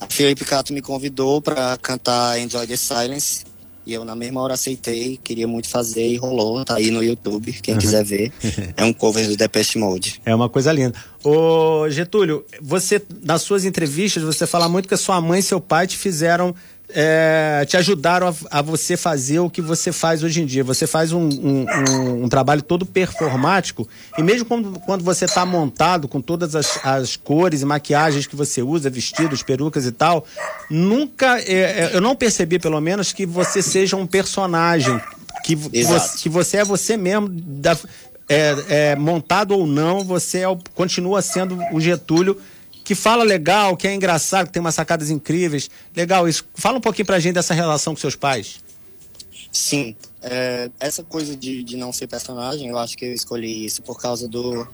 a 0.00 0.06
Felipe 0.08 0.44
Cato 0.44 0.72
me 0.72 0.82
convidou 0.82 1.40
para 1.40 1.76
cantar 1.76 2.40
Enjoy 2.40 2.66
the 2.66 2.76
Silence 2.76 3.44
e 3.88 3.94
eu 3.94 4.04
na 4.04 4.14
mesma 4.14 4.42
hora 4.42 4.52
aceitei, 4.52 5.18
queria 5.24 5.48
muito 5.48 5.66
fazer 5.66 6.06
e 6.06 6.18
rolou, 6.18 6.62
tá 6.62 6.76
aí 6.76 6.90
no 6.90 7.02
YouTube, 7.02 7.54
quem 7.54 7.72
uhum. 7.72 7.80
quiser 7.80 8.04
ver. 8.04 8.30
É 8.76 8.84
um 8.84 8.92
cover 8.92 9.26
do 9.26 9.36
Depeche 9.36 9.78
Mode. 9.78 10.20
É 10.26 10.34
uma 10.34 10.48
coisa 10.48 10.70
linda. 10.72 10.94
Ô 11.24 11.88
Getúlio, 11.88 12.44
você, 12.60 13.00
nas 13.24 13.40
suas 13.42 13.64
entrevistas, 13.64 14.22
você 14.22 14.46
fala 14.46 14.68
muito 14.68 14.86
que 14.86 14.94
a 14.94 14.98
sua 14.98 15.20
mãe 15.20 15.40
e 15.40 15.42
seu 15.42 15.60
pai 15.60 15.86
te 15.86 15.96
fizeram 15.96 16.54
é, 16.90 17.64
te 17.66 17.76
ajudaram 17.76 18.28
a, 18.28 18.58
a, 18.58 18.62
você 18.62 18.96
fazer 18.96 19.38
o 19.40 19.50
que 19.50 19.60
você 19.60 19.92
faz 19.92 20.22
hoje 20.22 20.40
em 20.42 20.46
dia. 20.46 20.64
Você 20.64 20.86
faz 20.86 21.12
um, 21.12 21.28
um, 21.28 21.66
um, 21.90 22.24
um 22.24 22.28
trabalho 22.28 22.62
todo 22.62 22.86
performático 22.86 23.86
e 24.16 24.22
mesmo 24.22 24.46
quando, 24.46 24.78
quando 24.80 25.04
você 25.04 25.26
está 25.26 25.44
montado 25.44 26.08
com 26.08 26.20
todas 26.20 26.54
as, 26.54 26.78
as, 26.84 27.16
cores 27.16 27.62
e 27.62 27.64
maquiagens 27.64 28.26
que 28.26 28.34
você 28.36 28.62
usa, 28.62 28.88
vestidos, 28.88 29.42
perucas 29.42 29.84
e 29.86 29.92
tal, 29.92 30.24
nunca, 30.70 31.38
é, 31.40 31.52
é, 31.52 31.90
eu 31.92 32.00
não 32.00 32.16
percebi 32.16 32.58
pelo 32.58 32.80
menos 32.80 33.12
que 33.12 33.26
você 33.26 33.62
seja 33.62 33.96
um 33.96 34.06
personagem 34.06 34.98
Que, 35.44 35.54
você, 35.54 36.18
que 36.18 36.28
você 36.28 36.56
é 36.58 36.64
você 36.64 36.96
mesmo, 36.96 37.28
da- 37.28 37.76
é, 38.28 38.56
é, 38.68 38.96
montado 38.96 39.52
ou 39.52 39.66
não, 39.66 40.04
você 40.04 40.40
é 40.40 40.48
o- 40.48 40.58
continua 40.74 41.22
sendo 41.22 41.58
o 41.72 41.80
Getúlio, 41.80 42.38
que 42.88 42.94
fala 42.94 43.22
legal, 43.22 43.76
que 43.76 43.86
é 43.86 43.94
engraçado, 43.94 44.46
que 44.46 44.52
tem 44.54 44.60
umas 44.60 44.74
sacadas 44.74 45.10
incríveis. 45.10 45.68
Legal 45.94 46.26
isso. 46.26 46.42
Fala 46.54 46.78
um 46.78 46.80
pouquinho 46.80 47.04
pra 47.04 47.20
gente 47.20 47.34
dessa 47.34 47.52
relação 47.52 47.92
com 47.94 48.00
seus 48.00 48.16
pais. 48.16 48.60
Sim, 49.52 49.94
é, 50.22 50.70
essa 50.80 51.04
coisa 51.04 51.36
de, 51.36 51.62
de 51.62 51.76
não 51.76 51.92
ser 51.92 52.06
personagem, 52.06 52.66
eu 52.68 52.78
acho 52.78 52.96
que 52.96 53.04
eu 53.04 53.12
escolhi 53.12 53.66
isso 53.66 53.82
por 53.82 54.00
causa 54.00 54.26
do 54.26 54.66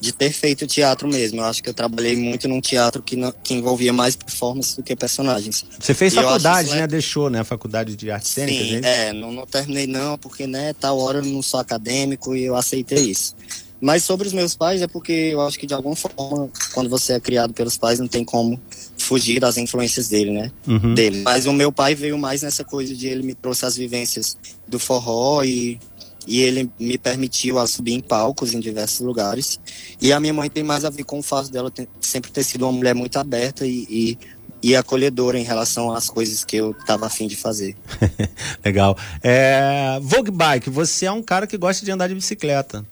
de 0.00 0.12
ter 0.12 0.30
feito 0.30 0.64
teatro 0.64 1.08
mesmo. 1.08 1.40
Eu 1.40 1.44
acho 1.46 1.60
que 1.60 1.68
eu 1.68 1.74
trabalhei 1.74 2.14
muito 2.14 2.46
num 2.46 2.60
teatro 2.60 3.02
que, 3.02 3.16
não- 3.16 3.32
que 3.42 3.54
envolvia 3.54 3.92
mais 3.92 4.14
performance 4.14 4.76
do 4.76 4.82
que 4.84 4.94
personagens. 4.94 5.64
Você 5.80 5.92
fez 5.92 6.12
E 6.12 6.16
faculdade, 6.16 6.70
né? 6.70 6.86
Deixou, 6.86 7.28
né? 7.28 7.40
A 7.40 7.44
faculdade 7.44 7.96
de 7.96 8.12
artes 8.12 8.30
cênicas, 8.30 8.64
Sim, 8.64 8.80
né? 8.80 9.08
é, 9.08 9.12
não, 9.12 9.32
não 9.32 9.44
terminei 9.44 9.88
não, 9.88 10.16
porque, 10.16 10.46
né, 10.46 10.72
tal 10.74 11.00
hora 11.00 11.18
eu 11.18 11.24
não 11.24 11.42
sou 11.42 11.58
acadêmico 11.58 12.36
e 12.36 12.44
eu 12.44 12.54
aceitei 12.54 13.10
isso. 13.10 13.34
Mas 13.80 14.04
sobre 14.04 14.26
os 14.26 14.32
meus 14.32 14.54
pais 14.54 14.80
é 14.80 14.86
porque 14.86 15.12
eu 15.12 15.40
acho 15.42 15.58
que 15.58 15.66
de 15.66 15.74
alguma 15.74 15.94
forma, 15.94 16.48
quando 16.72 16.88
você 16.88 17.12
é 17.12 17.20
criado 17.20 17.52
pelos 17.52 17.76
pais, 17.76 17.98
não 17.98 18.08
tem 18.08 18.24
como 18.24 18.58
fugir 18.96 19.38
das 19.38 19.56
influências 19.58 20.08
dele, 20.08 20.30
né? 20.32 20.50
Uhum. 20.66 20.94
Dele. 20.94 21.22
Mas 21.22 21.46
o 21.46 21.52
meu 21.52 21.70
pai 21.70 21.94
veio 21.94 22.16
mais 22.18 22.42
nessa 22.42 22.64
coisa 22.64 22.94
de 22.94 23.06
ele 23.06 23.22
me 23.22 23.34
trouxe 23.34 23.66
as 23.66 23.76
vivências 23.76 24.36
do 24.66 24.78
forró 24.78 25.44
e, 25.44 25.78
e 26.26 26.40
ele 26.40 26.70
me 26.80 26.96
permitiu 26.96 27.58
a 27.58 27.66
subir 27.66 27.92
em 27.92 28.00
palcos 28.00 28.54
em 28.54 28.60
diversos 28.60 29.00
lugares. 29.00 29.60
E 30.00 30.12
a 30.12 30.18
minha 30.18 30.32
mãe 30.32 30.48
tem 30.48 30.62
mais 30.62 30.84
a 30.84 30.90
ver 30.90 31.04
com 31.04 31.18
o 31.18 31.22
fato 31.22 31.50
dela 31.50 31.70
ter- 31.70 31.88
sempre 32.00 32.30
ter 32.30 32.44
sido 32.44 32.62
uma 32.62 32.72
mulher 32.72 32.94
muito 32.94 33.18
aberta 33.18 33.66
e, 33.66 33.86
e, 33.90 34.18
e 34.62 34.74
acolhedora 34.74 35.38
em 35.38 35.44
relação 35.44 35.92
às 35.92 36.08
coisas 36.08 36.42
que 36.44 36.56
eu 36.56 36.70
estava 36.70 37.06
afim 37.06 37.28
de 37.28 37.36
fazer. 37.36 37.76
Legal. 38.64 38.96
É, 39.22 39.98
Vogue 40.00 40.30
Bike, 40.30 40.70
você 40.70 41.04
é 41.04 41.12
um 41.12 41.22
cara 41.22 41.46
que 41.46 41.58
gosta 41.58 41.84
de 41.84 41.90
andar 41.90 42.08
de 42.08 42.14
bicicleta. 42.14 42.84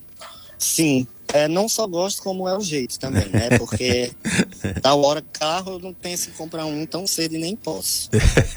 Sim, 0.64 1.06
é, 1.32 1.46
não 1.46 1.68
só 1.68 1.86
gosto, 1.86 2.22
como 2.22 2.48
é 2.48 2.56
o 2.56 2.60
jeito 2.60 2.98
também, 2.98 3.28
né? 3.28 3.58
Porque 3.58 4.10
tal 4.80 5.02
hora 5.02 5.22
carro 5.32 5.72
eu 5.72 5.78
não 5.78 5.92
penso 5.92 6.30
em 6.30 6.32
comprar 6.32 6.64
um 6.64 6.86
tão 6.86 7.06
cedo 7.06 7.34
e 7.34 7.38
nem 7.38 7.54
posso. 7.54 8.08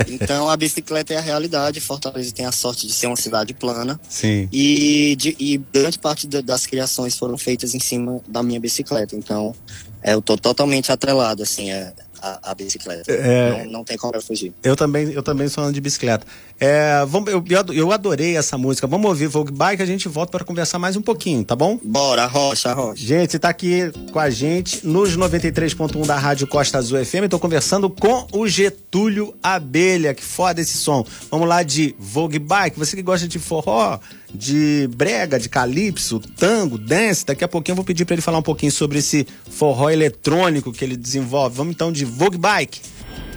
Então 0.08 0.50
a 0.50 0.56
bicicleta 0.56 1.14
é 1.14 1.18
a 1.18 1.22
realidade. 1.22 1.82
Fortaleza 1.82 2.32
tem 2.34 2.46
a 2.46 2.52
sorte 2.52 2.88
de 2.88 2.94
ser 2.94 3.08
uma 3.08 3.16
cidade 3.16 3.54
plana. 3.54 4.00
Sim. 4.08 4.48
E, 4.52 5.16
de- 5.18 5.36
e 5.40 5.58
grande 5.74 6.00
parte 6.00 6.28
da- 6.28 6.42
das 6.42 6.66
criações 6.66 7.18
foram 7.18 7.38
feitas 7.38 7.74
em 7.76 7.80
cima 7.80 8.22
da 8.28 8.42
minha 8.42 8.60
bicicleta. 8.60 9.16
Então 9.16 9.54
é, 10.02 10.14
eu 10.14 10.22
tô 10.22 10.38
totalmente 10.38 10.92
atrelado, 10.92 11.44
assim, 11.44 11.72
a, 11.72 11.92
a, 12.22 12.52
a 12.52 12.56
bicicleta. 12.56 13.12
É. 13.12 13.64
Não, 13.66 13.72
não 13.72 13.84
tem 13.84 13.98
como 13.98 14.16
eu 14.16 14.22
fugir. 14.22 14.54
Eu 14.64 14.76
também, 14.76 15.12
eu 15.12 15.22
também 15.24 15.48
sou 15.48 15.64
andando 15.64 15.76
de 15.76 15.82
bicicleta. 15.82 16.26
É, 16.60 17.06
vamos, 17.06 17.32
eu, 17.32 17.44
eu 17.48 17.60
ado- 17.60 17.74
eu 17.74 17.92
adorei 17.92 18.36
essa 18.36 18.58
música. 18.58 18.88
Vamos 18.88 19.08
ouvir 19.08 19.28
Vogue 19.28 19.52
Bike, 19.52 19.82
a 19.82 19.86
gente 19.86 20.08
volta 20.08 20.32
para 20.32 20.44
conversar 20.44 20.80
mais 20.80 20.96
um 20.96 21.02
pouquinho, 21.02 21.44
tá 21.44 21.56
bom? 21.56 21.80
Bora, 21.84 22.26
rocha, 22.26 22.74
rocha. 22.74 23.06
Gente, 23.06 23.32
você 23.32 23.40
tá 23.40 23.50
aqui 23.50 23.92
com 24.12 24.20
a 24.20 24.30
gente 24.30 24.86
nos 24.86 25.16
93.1 25.16 26.06
da 26.06 26.18
Rádio 26.18 26.48
Costa 26.48 26.78
Azul 26.80 27.04
FM. 27.06 27.26
Estou 27.26 27.40
conversando 27.40 27.90
com 27.90 28.28
o 28.32 28.48
Getúlio 28.48 29.36
Abelha. 29.42 30.14
Que 30.14 30.24
foda 30.24 30.60
esse 30.60 30.78
som. 30.78 31.06
Vamos 31.30 31.48
lá 31.48 31.62
de 31.62 31.96
Vogue 32.00 32.40
Bike. 32.40 32.80
Você 32.80 32.96
que 32.96 33.04
gosta 33.04 33.28
de 33.28 33.38
forró, 33.38 34.00
de 34.34 34.90
brega, 34.96 35.40
de 35.40 35.50
calypso, 35.50 36.20
tango, 36.38 36.78
dance. 36.78 37.24
Daqui 37.26 37.44
a 37.44 37.48
pouquinho 37.48 37.74
eu 37.74 37.78
vou 37.78 37.86
pedir 37.86 38.04
para 38.06 38.16
ele 38.16 38.22
falar 38.22 38.40
um 38.40 38.44
pouquinho 38.44 38.72
sobre 38.72 38.98
esse 39.00 39.28
forró 39.52 39.90
eletrônico 39.92 40.72
que 40.74 40.84
ele 40.84 40.98
desenvolve. 40.98 41.56
Vamos 41.56 41.74
então 41.74 41.92
de 41.92 42.04
Vogue 42.08 42.38
Bike. 42.38 42.82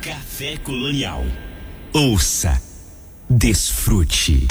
Café 0.00 0.56
Colonial. 0.58 1.24
Ouça, 1.92 2.60
desfrute. 3.28 4.46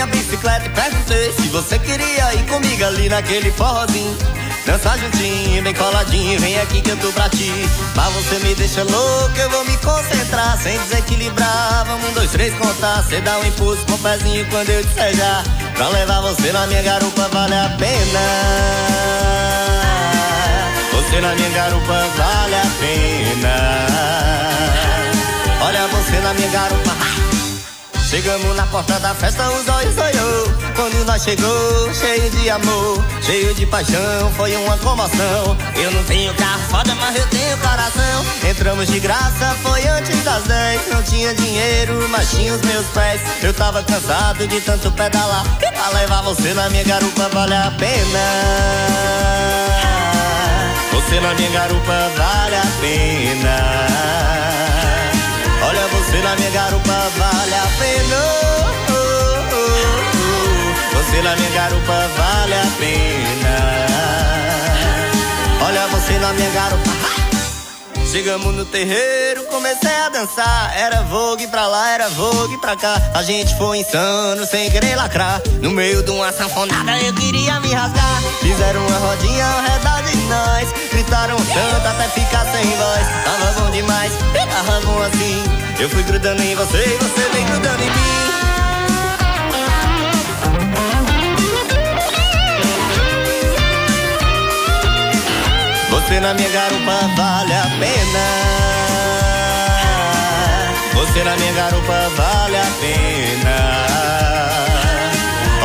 Minha 0.00 0.06
bicicleta 0.06 0.64
e 0.64 0.70
perguntei 0.70 1.32
se 1.32 1.48
você 1.48 1.78
queria 1.78 2.34
ir 2.34 2.46
comigo 2.46 2.84
ali 2.84 3.08
naquele 3.08 3.50
forrozinho. 3.52 4.16
Dançar 4.64 4.98
juntinho, 4.98 5.62
bem 5.62 5.74
coladinho, 5.74 6.40
vem 6.40 6.58
aqui 6.58 6.80
que 6.80 6.90
eu 6.90 6.96
tô 6.98 7.12
pra 7.12 7.28
ti. 7.28 7.52
Mas 7.94 8.12
você 8.14 8.38
me 8.38 8.54
deixa 8.54 8.82
louco, 8.82 9.36
eu 9.36 9.50
vou 9.50 9.64
me 9.64 9.76
concentrar 9.78 10.58
sem 10.62 10.78
desequilibrar. 10.78 11.84
Vamos 11.86 12.08
um, 12.08 12.12
dois, 12.14 12.30
três 12.30 12.54
contar, 12.54 13.04
cê 13.04 13.20
dá 13.20 13.38
um 13.38 13.46
impulso 13.46 13.84
com 13.86 13.94
o 13.94 13.98
pezinho 13.98 14.46
quando 14.48 14.70
eu 14.70 14.82
disser 14.82 15.14
já. 15.14 15.42
Pra 15.74 15.88
levar 15.88 16.20
você 16.22 16.50
na 16.52 16.66
minha 16.66 16.82
garupa 16.82 17.28
vale 17.28 17.54
a 17.54 17.68
pena. 17.78 18.20
Você 20.92 21.20
na 21.20 21.34
minha 21.34 21.50
garupa 21.50 22.06
vale 22.16 22.54
a 22.54 22.66
pena. 22.80 23.86
Olha 25.62 25.86
você 25.88 26.20
na 26.20 26.32
minha 26.32 26.48
garupa. 26.48 27.19
Chegamos 28.10 28.56
na 28.56 28.66
porta 28.66 28.98
da 28.98 29.14
festa, 29.14 29.48
os 29.50 29.68
olhos 29.68 29.96
olhou. 29.96 30.52
Quando 30.74 31.04
nós 31.06 31.22
chegou, 31.22 31.94
cheio 31.94 32.28
de 32.30 32.50
amor, 32.50 33.04
cheio 33.22 33.54
de 33.54 33.64
paixão, 33.64 34.32
foi 34.36 34.56
uma 34.56 34.76
comoção. 34.78 35.56
Eu 35.76 35.92
não 35.92 36.02
tenho 36.02 36.34
carro 36.34 36.60
foda, 36.68 36.92
mas 36.96 37.14
eu 37.14 37.24
tenho 37.28 37.56
coração. 37.58 38.26
Entramos 38.50 38.88
de 38.88 38.98
graça, 38.98 39.56
foi 39.62 39.86
antes 39.86 40.24
das 40.24 40.42
10. 40.42 40.88
Não 40.88 41.00
tinha 41.04 41.32
dinheiro, 41.36 42.08
mas 42.08 42.28
tinha 42.32 42.52
os 42.52 42.60
meus 42.62 42.84
pés. 42.88 43.20
Eu 43.44 43.54
tava 43.54 43.80
cansado 43.84 44.44
de 44.44 44.60
tanto 44.60 44.90
pedalar. 44.90 45.44
Pra 45.60 45.88
levar 45.90 46.22
você 46.22 46.52
na 46.52 46.68
minha 46.68 46.82
garupa 46.82 47.28
vale 47.28 47.54
a 47.54 47.70
pena. 47.78 48.18
Você 50.90 51.20
na 51.20 51.32
minha 51.34 51.50
garupa 51.50 52.10
vale 52.16 52.56
a 52.56 52.66
pena. 52.80 54.10
Olha 55.62 55.86
você 55.86 55.99
na 56.18 56.34
minha 56.36 56.50
garupa 56.50 57.10
vale 57.16 57.54
a 57.54 57.66
pena. 57.78 58.16
Você 60.92 61.22
na 61.22 61.36
minha 61.36 61.50
garupa 61.50 62.08
vale 62.16 62.54
a 62.54 62.66
pena. 62.78 63.86
Olha 65.66 65.86
você 65.88 66.18
na 66.18 66.32
minha 66.32 66.50
garupa. 66.50 66.90
Chegamos 68.10 68.52
no 68.56 68.64
terreiro, 68.64 69.44
comecei 69.44 69.94
a 70.04 70.08
dançar. 70.08 70.76
Era 70.76 71.02
vogue 71.02 71.46
pra 71.46 71.68
lá, 71.68 71.90
era 71.90 72.08
vogue 72.08 72.58
pra 72.58 72.74
cá. 72.74 73.00
A 73.14 73.22
gente 73.22 73.56
foi 73.56 73.78
insano, 73.78 74.44
sem 74.46 74.68
querer 74.68 74.96
lacrar. 74.96 75.40
No 75.62 75.70
meio 75.70 76.02
de 76.02 76.10
uma 76.10 76.32
sanfonada 76.32 76.98
eu 77.02 77.14
queria 77.14 77.60
me 77.60 77.72
rasgar. 77.72 78.20
Fizeram 78.40 78.84
uma 78.84 78.98
rodinha 78.98 79.46
ao 79.46 79.62
redor 79.62 80.02
de 80.10 80.16
nós. 80.26 80.68
Gritaram 80.90 81.36
tanto 81.36 81.86
até 81.86 82.08
ficar 82.08 82.44
sem 82.46 82.64
voz. 82.76 83.06
Tava 83.24 83.60
bom 83.60 83.70
demais, 83.70 84.12
tava 84.34 84.80
bom 84.80 85.02
assim. 85.02 85.59
Eu 85.80 85.88
fui 85.88 86.02
grudando 86.02 86.42
em 86.42 86.54
você 86.54 86.76
e 86.76 86.98
você 86.98 87.28
vem 87.30 87.46
grudando 87.46 87.82
em 87.82 87.86
mim. 87.86 88.20
Você 95.88 96.20
na 96.20 96.34
minha 96.34 96.50
garupa 96.50 97.00
vale 97.16 97.54
a 97.54 97.62
pena. 97.78 98.26
Você 100.92 101.24
na 101.24 101.34
minha 101.38 101.52
garupa 101.54 102.10
vale 102.14 102.56
a 102.58 102.66
pena. 102.78 103.86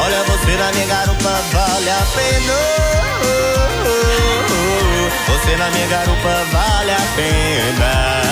Olha 0.01 0.24
você 0.24 0.55
na 0.55 0.72
minha 0.72 0.86
garupa 0.86 1.41
vale 1.51 1.89
a 1.89 2.03
pena. 2.15 2.53
Você 5.27 5.57
na 5.57 5.69
minha 5.72 5.88
garupa 5.88 6.45
vale 6.53 6.91
a 6.91 7.01
pena. 7.17 8.25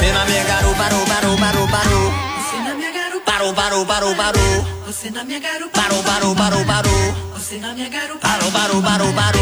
Você 0.00 0.12
na 0.12 0.24
minha 0.24 0.44
garupa, 0.44 0.76
parou, 0.78 1.04
parou, 1.04 1.36
parou, 1.36 1.68
parou. 1.68 2.10
Você 2.40 2.56
na 2.64 2.74
minha 2.74 2.90
garupa, 2.90 3.30
Parou, 3.30 3.52
parou, 3.52 3.84
parou, 3.84 4.16
parou. 4.16 4.64
você 4.86 5.10
na 5.10 5.24
minha 5.24 5.38
garupa, 5.38 5.78
Parou, 5.78 6.02
parou, 6.02 6.34
parou, 6.34 6.64
parou. 6.64 7.14
você 7.36 7.58
na 7.58 7.74
minha 7.74 7.88
garupa. 7.90 8.26
Parou, 8.26 8.50
parou, 8.50 8.82
parou, 8.82 9.12
parou. 9.12 9.40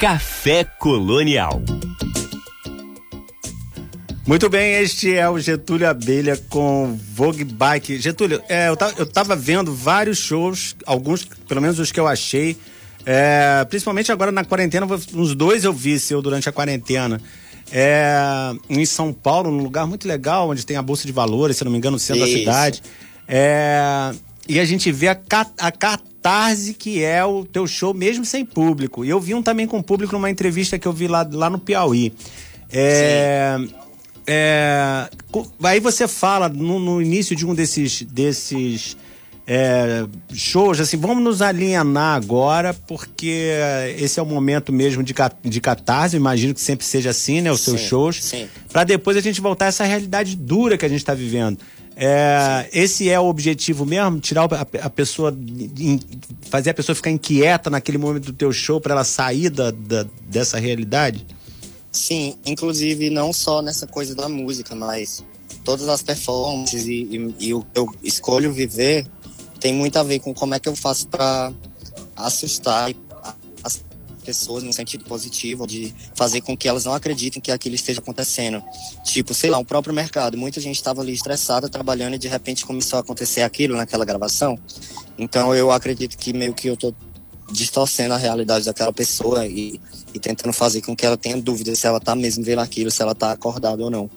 Café 0.00 0.64
Colonial. 0.78 1.62
Muito 4.26 4.48
bem, 4.50 4.74
este 4.82 5.14
é 5.14 5.28
o 5.28 5.38
Getúlio 5.38 5.88
Abelha 5.88 6.36
com 6.50 6.98
Vogue 7.14 7.44
Bike. 7.44 7.98
Getúlio, 7.98 8.42
é, 8.48 8.68
eu, 8.68 8.76
tava, 8.76 8.94
eu 8.98 9.06
tava 9.06 9.36
vendo 9.36 9.72
vários 9.72 10.18
shows, 10.18 10.74
alguns, 10.84 11.24
pelo 11.24 11.60
menos 11.62 11.78
os 11.78 11.92
que 11.92 12.00
eu 12.00 12.06
achei. 12.08 12.56
É, 13.06 13.64
principalmente 13.68 14.10
agora 14.10 14.32
na 14.32 14.44
quarentena, 14.44 14.86
uns 15.14 15.34
dois 15.34 15.64
eu 15.64 15.72
vi 15.72 15.98
seu 15.98 16.20
durante 16.20 16.48
a 16.48 16.52
quarentena. 16.52 17.20
É, 17.72 18.52
em 18.68 18.84
São 18.84 19.12
Paulo, 19.12 19.50
num 19.50 19.62
lugar 19.62 19.86
muito 19.86 20.06
legal, 20.08 20.50
onde 20.50 20.66
tem 20.66 20.76
a 20.76 20.82
Bolsa 20.82 21.06
de 21.06 21.12
Valores, 21.12 21.56
se 21.56 21.64
não 21.64 21.70
me 21.70 21.78
engano, 21.78 21.94
no 21.94 22.00
centro 22.00 22.22
da 22.22 22.28
Isso. 22.28 22.38
cidade. 22.38 22.82
É, 23.28 24.12
e 24.48 24.58
a 24.58 24.64
gente 24.64 24.90
vê 24.90 25.08
a, 25.08 25.14
ca- 25.14 25.50
a 25.58 25.70
catarse 26.26 26.74
que 26.74 27.04
é 27.04 27.24
o 27.24 27.44
teu 27.44 27.66
show, 27.66 27.94
mesmo 27.94 28.24
sem 28.24 28.44
público. 28.44 29.04
E 29.04 29.08
eu 29.08 29.20
vi 29.20 29.32
um 29.32 29.42
também 29.42 29.66
com 29.66 29.80
público 29.80 30.12
numa 30.12 30.28
entrevista 30.28 30.76
que 30.78 30.86
eu 30.86 30.92
vi 30.92 31.06
lá, 31.06 31.26
lá 31.30 31.48
no 31.48 31.58
Piauí. 31.58 32.12
É, 32.70 33.56
é, 34.26 35.08
aí 35.62 35.78
você 35.78 36.08
fala 36.08 36.48
no, 36.48 36.80
no 36.80 37.00
início 37.00 37.36
de 37.36 37.46
um 37.46 37.54
desses, 37.54 38.02
desses 38.02 38.96
é, 39.46 40.04
shows, 40.34 40.80
assim, 40.80 40.96
vamos 40.96 41.22
nos 41.22 41.40
alienar 41.40 42.16
agora, 42.16 42.74
porque 42.74 43.52
esse 43.96 44.18
é 44.18 44.22
o 44.22 44.26
momento 44.26 44.72
mesmo 44.72 45.04
de, 45.04 45.14
de 45.44 45.60
catarse, 45.60 46.16
imagino 46.16 46.52
que 46.52 46.60
sempre 46.60 46.84
seja 46.84 47.10
assim, 47.10 47.40
né, 47.40 47.52
os 47.52 47.60
seus 47.60 47.80
Sim, 47.80 47.86
shows, 47.86 48.34
para 48.72 48.82
depois 48.82 49.16
a 49.16 49.20
gente 49.20 49.40
voltar 49.40 49.66
a 49.66 49.68
essa 49.68 49.84
realidade 49.84 50.34
dura 50.34 50.76
que 50.76 50.84
a 50.84 50.88
gente 50.88 50.98
está 50.98 51.14
vivendo. 51.14 51.58
É, 51.98 52.68
esse 52.74 53.08
é 53.08 53.18
o 53.18 53.24
objetivo 53.24 53.86
mesmo, 53.86 54.20
tirar 54.20 54.46
a, 54.52 54.66
a 54.86 54.90
pessoa, 54.90 55.34
in- 55.78 55.98
fazer 56.42 56.70
a 56.70 56.74
pessoa 56.74 56.94
ficar 56.94 57.10
inquieta 57.10 57.70
naquele 57.70 57.96
momento 57.96 58.26
do 58.26 58.32
teu 58.34 58.52
show 58.52 58.78
para 58.78 58.92
ela 58.92 59.04
sair 59.04 59.48
da, 59.48 59.70
da- 59.70 60.06
dessa 60.28 60.58
realidade? 60.58 61.26
Sim, 61.90 62.34
inclusive 62.44 63.08
não 63.08 63.32
só 63.32 63.62
nessa 63.62 63.86
coisa 63.86 64.14
da 64.14 64.28
música, 64.28 64.74
mas 64.74 65.24
todas 65.64 65.88
as 65.88 66.02
performances 66.02 66.84
e, 66.86 66.92
e- 67.10 67.34
e 67.48 67.54
o 67.54 67.62
que 67.62 67.78
eu 67.80 67.88
escolho 68.02 68.52
viver 68.52 69.06
tem 69.58 69.72
muito 69.72 69.98
a 69.98 70.02
ver 70.02 70.18
com 70.20 70.34
como 70.34 70.54
é 70.54 70.60
que 70.60 70.68
eu 70.68 70.76
faço 70.76 71.08
para 71.08 71.50
assustar 72.14 72.90
as 72.90 72.94
pessoas 74.26 74.64
no 74.64 74.72
sentido 74.72 75.04
positivo, 75.04 75.66
de 75.66 75.94
fazer 76.14 76.40
com 76.40 76.56
que 76.56 76.68
elas 76.68 76.84
não 76.84 76.92
acreditem 76.92 77.40
que 77.40 77.52
aquilo 77.52 77.76
esteja 77.76 78.00
acontecendo. 78.00 78.62
Tipo, 79.04 79.32
sei 79.32 79.48
lá, 79.48 79.58
o 79.58 79.64
próprio 79.64 79.94
mercado. 79.94 80.36
Muita 80.36 80.60
gente 80.60 80.74
estava 80.74 81.00
ali 81.00 81.12
estressada, 81.12 81.68
trabalhando 81.68 82.14
e 82.14 82.18
de 82.18 82.26
repente 82.26 82.66
começou 82.66 82.96
a 82.96 83.00
acontecer 83.00 83.42
aquilo 83.42 83.76
naquela 83.76 84.04
gravação. 84.04 84.58
Então 85.16 85.54
eu 85.54 85.70
acredito 85.70 86.18
que 86.18 86.32
meio 86.32 86.52
que 86.52 86.68
eu 86.68 86.76
tô 86.76 86.92
distorcendo 87.50 88.14
a 88.14 88.16
realidade 88.16 88.64
daquela 88.64 88.92
pessoa 88.92 89.46
e, 89.46 89.80
e 90.12 90.18
tentando 90.18 90.52
fazer 90.52 90.82
com 90.82 90.96
que 90.96 91.06
ela 91.06 91.16
tenha 91.16 91.40
dúvida 91.40 91.74
se 91.76 91.86
ela 91.86 92.00
tá 92.00 92.16
mesmo 92.16 92.42
vendo 92.42 92.58
aquilo, 92.60 92.90
se 92.90 93.00
ela 93.00 93.14
tá 93.14 93.30
acordada 93.30 93.82
ou 93.82 93.90
não. 93.90 94.10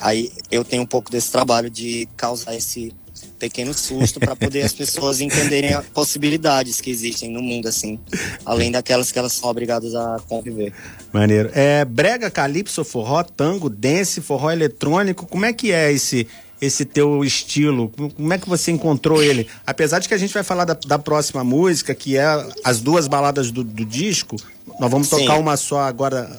Aí 0.00 0.30
eu 0.50 0.64
tenho 0.64 0.82
um 0.82 0.86
pouco 0.86 1.10
desse 1.10 1.32
trabalho 1.32 1.68
de 1.68 2.08
causar 2.16 2.54
esse 2.54 2.94
pequeno 3.38 3.72
susto 3.74 4.18
para 4.18 4.34
poder 4.34 4.62
as 4.62 4.72
pessoas 4.72 5.20
entenderem 5.20 5.74
as 5.74 5.86
possibilidades 5.86 6.80
que 6.80 6.90
existem 6.90 7.30
no 7.30 7.42
mundo 7.42 7.68
assim, 7.68 7.98
além 8.44 8.70
daquelas 8.70 9.12
que 9.12 9.18
elas 9.18 9.32
são 9.32 9.48
obrigadas 9.48 9.94
a 9.94 10.20
conviver. 10.28 10.72
Maneiro. 11.12 11.50
É 11.54 11.84
brega, 11.84 12.30
calypso, 12.30 12.84
forró, 12.84 13.22
tango, 13.22 13.68
dance, 13.68 14.20
forró 14.20 14.50
eletrônico. 14.50 15.26
Como 15.26 15.44
é 15.44 15.52
que 15.52 15.72
é 15.72 15.92
esse 15.92 16.26
esse 16.60 16.84
teu 16.84 17.22
estilo? 17.24 17.92
Como 18.16 18.32
é 18.32 18.38
que 18.38 18.48
você 18.48 18.70
encontrou 18.70 19.22
ele? 19.22 19.46
Apesar 19.66 19.98
de 19.98 20.08
que 20.08 20.14
a 20.14 20.18
gente 20.18 20.32
vai 20.32 20.42
falar 20.42 20.64
da, 20.64 20.74
da 20.74 20.98
próxima 20.98 21.44
música, 21.44 21.94
que 21.94 22.16
é 22.16 22.24
as 22.64 22.80
duas 22.80 23.06
baladas 23.06 23.50
do, 23.50 23.62
do 23.62 23.84
disco, 23.84 24.36
nós 24.80 24.90
vamos 24.90 25.08
Sim. 25.08 25.18
tocar 25.18 25.38
uma 25.38 25.56
só 25.56 25.80
agora, 25.80 26.30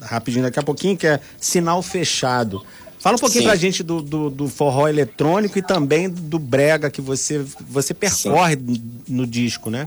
rapidinho, 0.00 0.44
daqui 0.44 0.58
a 0.58 0.62
pouquinho, 0.62 0.96
que 0.96 1.06
é 1.06 1.20
Sinal 1.38 1.82
Fechado. 1.82 2.64
Fala 3.06 3.14
um 3.16 3.20
pouquinho 3.20 3.42
Sim. 3.42 3.48
pra 3.48 3.54
gente 3.56 3.84
do, 3.84 4.02
do, 4.02 4.28
do 4.28 4.48
forró 4.48 4.88
eletrônico 4.88 5.56
e 5.56 5.62
também 5.62 6.10
do 6.10 6.40
brega 6.40 6.90
que 6.90 7.00
você, 7.00 7.38
você 7.68 7.94
percorre 7.94 8.58
no 9.06 9.24
disco, 9.24 9.70
né? 9.70 9.86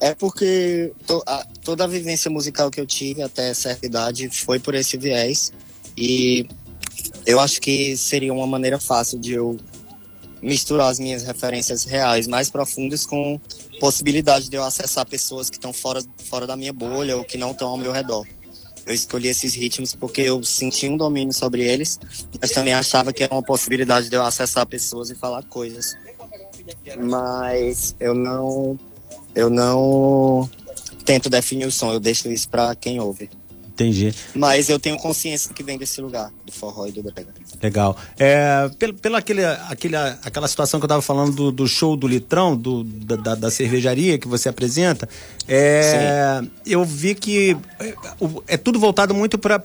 É 0.00 0.14
porque 0.14 0.90
to- 1.06 1.22
a- 1.26 1.46
toda 1.62 1.84
a 1.84 1.86
vivência 1.86 2.30
musical 2.30 2.70
que 2.70 2.80
eu 2.80 2.86
tive 2.86 3.20
até 3.20 3.52
certa 3.52 3.84
idade 3.84 4.30
foi 4.30 4.58
por 4.58 4.74
esse 4.74 4.96
viés. 4.96 5.52
E 5.94 6.46
eu 7.26 7.38
acho 7.38 7.60
que 7.60 7.94
seria 7.94 8.32
uma 8.32 8.46
maneira 8.46 8.80
fácil 8.80 9.18
de 9.18 9.32
eu 9.34 9.58
misturar 10.40 10.88
as 10.88 10.98
minhas 10.98 11.22
referências 11.22 11.84
reais 11.84 12.26
mais 12.26 12.48
profundas 12.48 13.04
com 13.04 13.38
possibilidade 13.78 14.48
de 14.48 14.56
eu 14.56 14.64
acessar 14.64 15.04
pessoas 15.04 15.50
que 15.50 15.56
estão 15.58 15.74
fora, 15.74 16.02
fora 16.30 16.46
da 16.46 16.56
minha 16.56 16.72
bolha 16.72 17.18
ou 17.18 17.22
que 17.22 17.36
não 17.36 17.50
estão 17.50 17.68
ao 17.68 17.76
meu 17.76 17.92
redor. 17.92 18.26
Eu 18.86 18.94
escolhi 18.94 19.28
esses 19.28 19.54
ritmos 19.54 19.94
porque 19.94 20.22
eu 20.22 20.42
senti 20.42 20.88
um 20.88 20.96
domínio 20.96 21.32
sobre 21.32 21.62
eles, 21.62 21.98
mas 22.40 22.50
também 22.50 22.74
achava 22.74 23.12
que 23.12 23.22
era 23.22 23.34
uma 23.34 23.42
possibilidade 23.42 24.08
de 24.08 24.16
eu 24.16 24.22
acessar 24.22 24.66
pessoas 24.66 25.10
e 25.10 25.14
falar 25.14 25.42
coisas. 25.44 25.96
Mas 26.98 27.94
eu 28.00 28.14
não 28.14 28.78
eu 29.34 29.48
não 29.48 30.48
tento 31.04 31.30
definir 31.30 31.66
o 31.66 31.72
som, 31.72 31.92
eu 31.92 32.00
deixo 32.00 32.30
isso 32.30 32.48
pra 32.48 32.74
quem 32.74 33.00
ouve. 33.00 33.30
Entendi. 33.80 34.14
Mas 34.34 34.68
eu 34.68 34.78
tenho 34.78 34.98
consciência 34.98 35.54
que 35.54 35.62
vem 35.62 35.78
desse 35.78 36.02
lugar, 36.02 36.30
do 36.44 36.52
forró 36.52 36.86
e 36.86 36.92
do 36.92 37.02
brega. 37.02 37.28
Legal. 37.62 37.96
É, 38.18 38.70
pelo, 38.78 38.92
pela 38.92 39.18
aquele, 39.18 39.42
aquele, 39.44 39.96
aquela 39.96 40.46
situação 40.46 40.78
que 40.78 40.84
eu 40.84 40.86
estava 40.86 41.00
falando 41.00 41.34
do, 41.34 41.50
do 41.50 41.66
show 41.66 41.96
do 41.96 42.06
Litrão, 42.06 42.54
do, 42.54 42.84
da, 42.84 43.34
da- 43.34 43.50
cervejaria 43.50 44.18
que 44.18 44.28
você 44.28 44.50
apresenta, 44.50 45.08
é, 45.48 46.42
eu 46.66 46.84
vi 46.84 47.14
que 47.14 47.56
é, 47.78 47.94
é 48.48 48.56
tudo 48.58 48.78
voltado 48.78 49.14
muito 49.14 49.38
para 49.38 49.58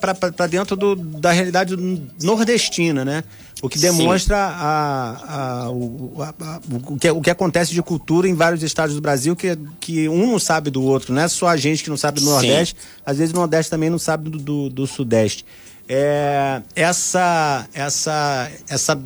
dentro 0.50 0.76
do- 0.78 0.96
da 0.96 1.32
realidade 1.32 1.76
nordestina, 2.22 3.04
né? 3.04 3.24
O 3.62 3.70
que 3.70 3.80
Sim. 3.80 3.86
demonstra 3.88 4.38
a, 4.38 5.64
a- 5.66 5.70
o, 5.70 6.18
a- 6.22 6.60
o, 6.90 6.98
que, 6.98 7.10
o 7.10 7.22
que 7.22 7.30
acontece 7.30 7.74
de 7.74 7.82
cultura 7.82 8.28
em 8.28 8.34
vários 8.34 8.62
estados 8.62 8.94
do 8.96 9.02
Brasil, 9.02 9.36
que, 9.36 9.58
que 9.80 10.10
um 10.10 10.32
não 10.32 10.40
sabe 10.40 10.70
do 10.70 10.84
outro, 10.84 11.14
não 11.14 11.22
é 11.22 11.28
só 11.28 11.48
a 11.48 11.58
gente 11.58 11.84
que 11.84 11.90
não 11.90 11.98
sabe 11.98 12.20
do 12.20 12.26
Sim. 12.26 12.32
Nordeste, 12.32 12.76
às 13.06 13.18
vezes 13.18 13.34
o 13.34 13.38
Nordeste 13.38 13.70
também 13.70 13.90
não 13.90 13.98
sabe 13.98 14.30
do, 14.30 14.38
do, 14.38 14.70
do 14.70 14.86
Sudeste. 14.88 15.46
É, 15.88 16.62
essa, 16.76 17.68
essa, 17.74 18.52
essa, 18.68 19.00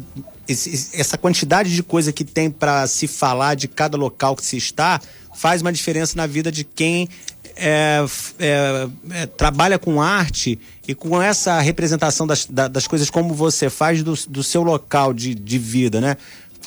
esse- 0.48 0.90
essa 1.00 1.18
quantidade 1.18 1.74
de 1.76 1.84
coisa 1.84 2.12
que 2.12 2.24
tem 2.26 2.50
para 2.50 2.88
se 2.88 3.06
falar 3.08 3.56
de 3.56 3.68
cada 3.68 3.98
local 3.98 4.36
que 4.36 4.46
se 4.46 4.58
está 4.58 5.00
faz 5.36 5.62
uma 5.62 5.72
diferença 5.72 6.16
na 6.18 6.26
vida 6.26 6.52
de 6.52 6.64
quem 6.64 7.08
é, 7.56 8.04
é, 8.40 8.88
é, 9.12 9.26
trabalha 9.26 9.78
com 9.78 10.02
arte 10.02 10.58
e 10.90 10.96
com 10.96 11.22
essa 11.22 11.60
representação 11.60 12.26
das, 12.26 12.46
da- 12.48 12.68
das 12.68 12.88
coisas 12.88 13.12
como 13.12 13.32
você 13.36 13.70
faz 13.70 14.02
do, 14.02 14.16
do 14.28 14.42
seu 14.44 14.64
local 14.64 15.14
de, 15.14 15.36
de 15.36 15.60
vida, 15.60 16.02
né? 16.02 16.18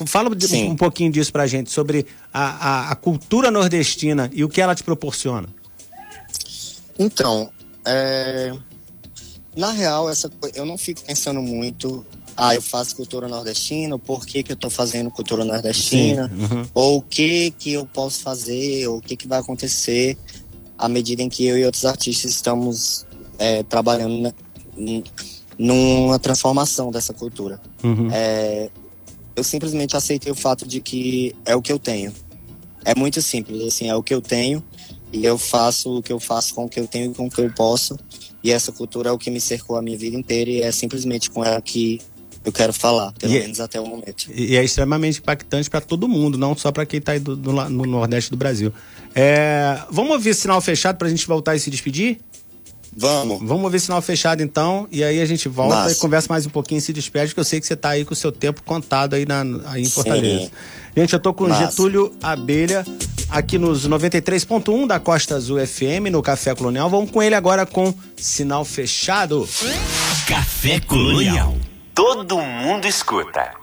Fala 0.06 0.32
de- 0.37 0.46
um 0.62 0.76
pouquinho 0.76 1.11
disso 1.11 1.32
pra 1.32 1.44
gente, 1.48 1.72
sobre 1.72 2.06
a, 2.32 2.44
a, 2.68 2.90
a 2.92 2.94
cultura 2.94 3.50
nordestina 3.50 4.30
e 4.32 4.44
o 4.44 4.48
que 4.48 4.61
ela 4.61 4.76
te 4.76 4.85
proporciona. 4.85 5.48
Então, 6.96 7.50
é, 7.85 8.52
na 9.56 9.72
real, 9.72 10.08
essa 10.08 10.30
eu 10.54 10.64
não 10.64 10.78
fico 10.78 11.02
pensando 11.02 11.42
muito. 11.42 12.06
Ah, 12.37 12.54
eu 12.54 12.62
faço 12.62 12.94
cultura 12.96 13.26
nordestina, 13.28 13.98
por 13.98 14.24
que, 14.24 14.42
que 14.44 14.52
eu 14.52 14.56
tô 14.56 14.70
fazendo 14.70 15.11
cultura 15.11 15.44
nordestina? 15.44 16.30
uhum. 16.32 16.64
Ou 16.72 16.98
o 16.98 17.02
que 17.02 17.50
que 17.58 17.72
eu 17.72 17.85
posso 17.85 18.20
fazer, 18.22 18.87
ou 18.87 18.98
o 18.98 19.00
que 19.02 19.16
que 19.16 19.26
vai 19.28 19.40
acontecer 19.40 20.16
à 20.78 20.88
medida 20.88 21.22
em 21.22 21.28
que 21.28 21.44
eu 21.44 21.58
e 21.58 21.64
outros 21.64 21.85
artistas 21.85 22.30
estamos 22.30 23.04
é, 23.42 23.62
trabalhando 23.64 24.33
numa 25.59 26.18
transformação 26.18 26.90
dessa 26.90 27.12
cultura. 27.12 27.61
Uhum. 27.83 28.09
É, 28.12 28.70
eu 29.35 29.44
simplesmente 29.44 29.96
aceitei 29.96 30.31
o 30.31 30.35
fato 30.35 30.66
de 30.66 30.81
que 30.81 31.35
é 31.44 31.55
o 31.57 31.62
que 31.62 31.72
eu 31.72 31.78
tenho. 31.78 32.12
É 32.85 32.94
muito 32.94 33.20
simples, 33.22 33.62
assim, 33.62 33.88
é 33.88 33.94
o 33.94 34.02
que 34.02 34.14
eu 34.14 34.20
tenho 34.20 34.62
e 35.12 35.24
eu 35.24 35.37
faço 35.38 35.98
o 35.98 36.02
que 36.02 36.12
eu 36.12 36.18
faço 36.20 36.55
com 36.55 36.64
o 36.64 36.68
que 36.68 36.81
eu 36.81 36.87
tenho 36.87 37.11
e 37.11 37.14
com 37.14 37.26
o 37.26 37.31
que 37.31 37.40
eu 37.40 37.50
posso. 37.52 37.98
E 38.42 38.50
essa 38.50 38.72
cultura 38.72 39.11
é 39.11 39.12
o 39.12 39.18
que 39.18 39.31
me 39.31 39.40
cercou 39.40 39.76
a 39.76 39.83
minha 39.83 39.96
vida 39.96 40.16
inteira 40.16 40.50
e 40.50 40.62
é 40.62 40.72
simplesmente 40.72 41.31
com 41.31 41.44
ela 41.44 41.61
que 41.61 42.00
eu 42.44 42.50
quero 42.50 42.72
falar, 42.72 43.12
pelo 43.12 43.33
E 43.33 43.37
é- 43.37 43.40
menos 43.42 43.61
até 43.61 43.81
o 43.81 43.87
momento. 43.87 44.26
E 44.35 44.57
é 44.57 44.64
extremamente 44.64 45.20
impactante 45.20 45.70
para 45.70 45.81
todo 45.81 46.09
mundo, 46.09 46.37
não 46.37 46.57
só 46.57 46.72
para 46.72 46.85
quem 46.85 46.98
está 46.98 47.12
aí 47.12 47.20
do- 47.20 47.37
do 47.37 47.52
no 47.52 47.85
Nordeste 47.85 48.31
do 48.33 48.37
Brasil. 48.37 48.72
É, 49.14 49.81
vamos 49.90 50.12
ouvir 50.12 50.35
sinal 50.35 50.61
fechado 50.61 50.96
para 50.96 51.07
a 51.07 51.11
gente 51.11 51.24
voltar 51.26 51.55
e 51.55 51.61
se 51.61 51.70
despedir? 51.70 52.18
Vamos. 52.94 53.38
Vamos 53.40 53.64
ouvir 53.64 53.81
sinal 53.81 54.02
fechado 54.02 54.42
então, 54.42 54.87
e 54.90 55.02
aí 55.02 55.20
a 55.20 55.24
gente 55.24 55.48
volta 55.48 55.76
Massa. 55.76 55.92
e 55.92 55.96
conversa 55.96 56.26
mais 56.28 56.46
um 56.46 56.50
pouquinho 56.50 56.78
e 56.78 56.83
se 56.83 56.92
despede, 56.92 57.28
porque 57.28 57.40
eu 57.40 57.44
sei 57.44 57.61
que 57.61 57.66
você 57.66 57.74
tá 57.74 57.90
aí 57.90 58.05
com 58.05 58.12
o 58.12 58.16
seu 58.16 58.31
tempo 58.31 58.62
contado 58.62 59.14
aí, 59.14 59.24
na, 59.24 59.42
aí 59.66 59.83
em 59.83 59.85
Sim. 59.87 59.90
Fortaleza. 59.90 60.50
Gente, 60.96 61.12
eu 61.14 61.20
tô 61.20 61.33
com 61.33 61.44
o. 61.44 61.55
Getúlio 61.55 62.12
Abelha 62.22 62.85
aqui 63.31 63.57
nos 63.59 63.88
93.1 63.88 64.87
da 64.87 65.00
Costa 65.00 65.37
Azul 65.37 65.59
FM, 65.66 66.11
no 66.11 66.22
Café 66.22 66.55
Colonial. 66.55 66.90
Vamos 66.90 67.11
com 67.11 67.22
ele 67.22 67.35
agora 67.35 67.64
com 67.64 67.94
sinal 68.16 68.64
fechado. 68.64 69.48
Café 70.26 70.81
Colonial. 70.81 71.57
Todo 71.94 72.38
mundo 72.38 72.87
escuta. 72.87 73.62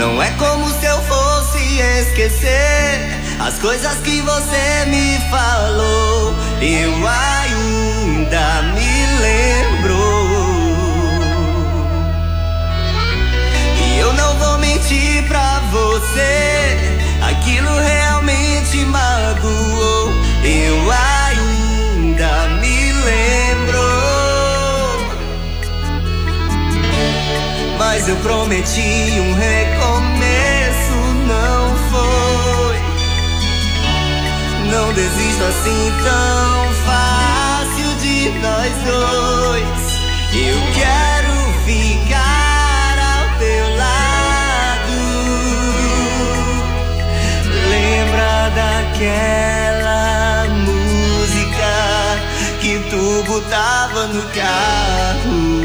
Não 0.00 0.22
é 0.22 0.30
como 0.38 0.66
se 0.80 0.86
eu 0.86 0.98
fosse 1.02 1.58
esquecer 2.00 3.20
as 3.38 3.58
coisas 3.58 3.98
que 3.98 4.22
você 4.22 4.86
me 4.86 5.18
falou. 5.30 6.34
Eu 6.58 7.06
ainda 7.06 8.62
me 8.72 9.06
lembro. 9.20 9.98
E 13.76 13.98
eu 13.98 14.10
não 14.14 14.38
vou 14.38 14.56
mentir 14.56 15.22
pra 15.28 15.60
você. 15.70 16.78
Aquilo 17.22 17.78
realmente 17.78 18.78
magoou. 18.86 20.14
Eu 20.42 20.90
ainda 20.90 22.48
me 22.58 22.90
lembro. 22.90 23.80
Mas 27.78 28.08
eu 28.08 28.16
prometi 28.16 29.20
um 29.20 29.34
rei. 29.34 29.59
Não 34.90 34.96
desisto 34.96 35.44
assim 35.44 35.92
tão 36.02 36.74
fácil 36.84 37.94
de 38.00 38.28
nós 38.40 38.72
dois. 38.84 40.00
Eu 40.34 40.58
quero 40.74 41.32
ficar 41.64 42.98
ao 42.98 43.38
teu 43.38 43.76
lado. 43.76 44.98
Lembra 47.70 48.50
daquela 48.56 50.48
música 50.58 51.70
que 52.60 52.80
tu 52.90 53.22
botava 53.28 54.08
no 54.08 54.22
carro? 54.30 55.60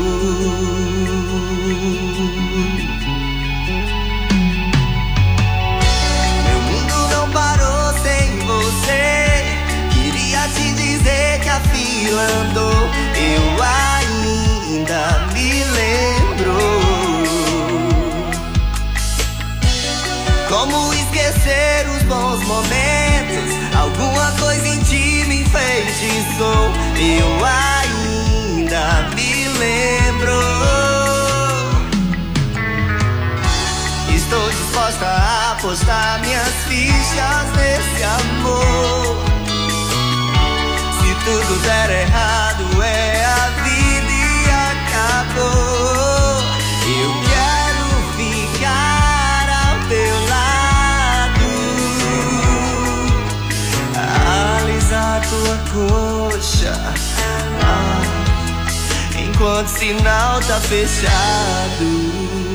Eu 12.08 13.64
ainda 13.64 15.26
me 15.34 15.64
lembro. 15.64 16.56
Como 20.48 20.94
esquecer 20.94 21.88
os 21.98 22.04
bons 22.04 22.44
momentos? 22.46 23.50
Alguma 23.76 24.32
coisa 24.40 24.68
em 24.68 24.84
ti 24.84 25.26
me 25.28 25.42
enfeitiçou. 25.42 26.72
Eu 26.96 27.44
ainda 27.44 29.10
me 29.16 29.48
lembro. 29.58 30.40
Estou 34.16 34.48
disposta 34.52 35.06
a 35.06 35.52
apostar 35.54 36.20
minhas 36.22 36.54
fichas 36.68 37.52
nesse 37.56 38.04
amor. 38.04 39.25
Tudo 41.26 41.58
der 41.64 41.90
errado, 41.90 42.84
é 42.84 43.26
a 43.26 43.50
vida 43.64 44.12
e 44.12 44.46
acabou. 44.70 46.38
Eu 46.86 47.12
quero 47.26 47.88
ficar 48.16 49.46
ao 49.50 49.76
teu 49.90 50.16
lado, 50.30 51.50
alisar 54.62 55.18
tua 55.28 55.58
coxa. 55.74 56.76
Ah, 57.64 58.04
enquanto 59.18 59.68
o 59.68 59.70
sinal 59.70 60.40
tá 60.42 60.60
fechado. 60.62 62.55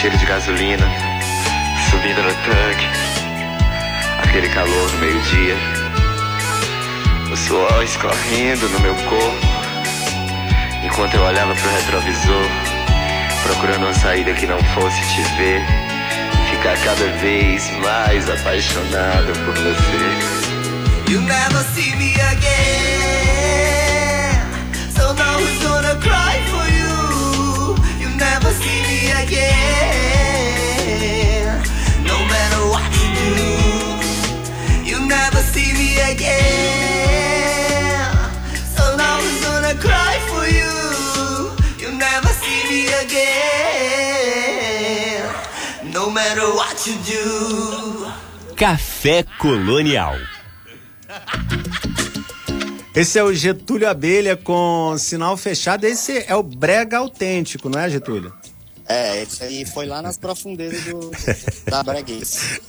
Cheiro 0.00 0.16
de 0.16 0.26
gasolina 0.26 0.86
subindo 1.90 2.22
no 2.22 2.32
tanque. 2.32 2.86
Aquele 4.22 4.48
calor 4.48 4.92
no 4.92 4.98
meio-dia. 4.98 5.56
O 7.32 7.36
suor 7.36 7.82
escorrendo 7.82 8.68
no 8.68 8.78
meu 8.78 8.94
corpo. 8.94 9.46
Enquanto 10.84 11.14
eu 11.14 11.22
olhava 11.22 11.52
pro 11.52 11.68
retrovisor, 11.70 12.46
procurando 13.42 13.86
uma 13.86 13.94
saída 13.94 14.32
que 14.34 14.46
não 14.46 14.62
fosse 14.72 15.00
te 15.12 15.22
ver. 15.36 15.62
E 15.62 16.56
ficar 16.56 16.76
cada 16.84 17.06
vez 17.18 17.68
mais 17.82 18.30
apaixonado 18.30 19.32
por 19.44 19.54
você. 19.54 21.10
You 21.10 21.22
never 21.22 21.64
see 21.74 21.96
me 21.96 22.14
again. 22.20 22.46
So 24.94 25.12
now 25.14 25.38
who's 25.40 25.58
gonna 25.60 25.96
cry 26.00 26.27
Café 48.56 49.24
Colonial. 49.38 50.16
Esse 52.94 53.18
é 53.18 53.22
o 53.22 53.32
Getúlio 53.32 53.88
Abelha 53.88 54.36
com 54.36 54.96
sinal 54.98 55.36
fechado. 55.36 55.84
Esse 55.84 56.24
é 56.26 56.34
o 56.34 56.42
brega 56.42 56.98
autêntico, 56.98 57.68
não 57.68 57.80
é, 57.80 57.88
Getúlio? 57.88 58.37
É, 58.88 59.22
esse 59.22 59.44
aí 59.44 59.64
foi 59.66 59.84
lá 59.86 60.00
nas 60.00 60.16
profundezas 60.16 60.82
do, 60.84 61.10
da 61.70 61.82
breguice. 61.82 62.60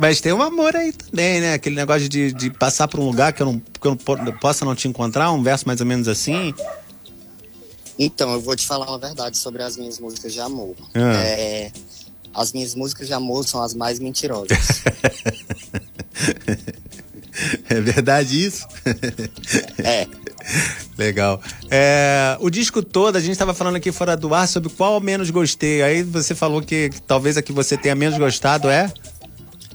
Mas 0.00 0.20
tem 0.20 0.32
um 0.32 0.42
amor 0.42 0.74
aí 0.74 0.92
também, 0.92 1.40
né? 1.40 1.54
Aquele 1.54 1.76
negócio 1.76 2.08
de, 2.08 2.32
de 2.32 2.50
passar 2.50 2.88
por 2.88 2.98
um 2.98 3.04
lugar 3.06 3.32
que 3.32 3.40
eu, 3.42 3.46
não, 3.46 3.58
que 3.60 3.86
eu 3.86 3.90
não 3.92 3.96
po- 3.96 4.32
possa 4.40 4.64
não 4.64 4.74
te 4.74 4.88
encontrar, 4.88 5.30
um 5.30 5.42
verso 5.42 5.64
mais 5.66 5.80
ou 5.80 5.86
menos 5.86 6.08
assim. 6.08 6.52
Então, 7.96 8.32
eu 8.32 8.40
vou 8.40 8.56
te 8.56 8.66
falar 8.66 8.88
uma 8.88 8.98
verdade 8.98 9.36
sobre 9.38 9.62
as 9.62 9.76
minhas 9.76 9.98
músicas 10.00 10.32
de 10.32 10.40
amor. 10.40 10.74
Ah. 10.94 11.14
É, 11.22 11.72
as 12.34 12.52
minhas 12.52 12.74
músicas 12.74 13.06
de 13.06 13.12
amor 13.12 13.46
são 13.46 13.62
as 13.62 13.74
mais 13.74 13.98
mentirosas. 13.98 14.58
É 17.70 17.80
verdade 17.80 18.44
isso? 18.44 18.66
é. 19.84 20.08
Legal. 20.98 21.40
É, 21.70 22.36
o 22.40 22.50
disco 22.50 22.82
todo, 22.82 23.14
a 23.14 23.20
gente 23.20 23.30
estava 23.30 23.54
falando 23.54 23.76
aqui 23.76 23.92
fora 23.92 24.16
do 24.16 24.34
ar 24.34 24.48
sobre 24.48 24.68
qual 24.68 25.00
menos 25.00 25.30
gostei. 25.30 25.80
Aí 25.80 26.02
você 26.02 26.34
falou 26.34 26.60
que, 26.60 26.90
que 26.90 27.00
talvez 27.00 27.36
a 27.36 27.42
que 27.42 27.52
você 27.52 27.76
tenha 27.76 27.94
menos 27.94 28.18
gostado 28.18 28.68
é. 28.68 28.92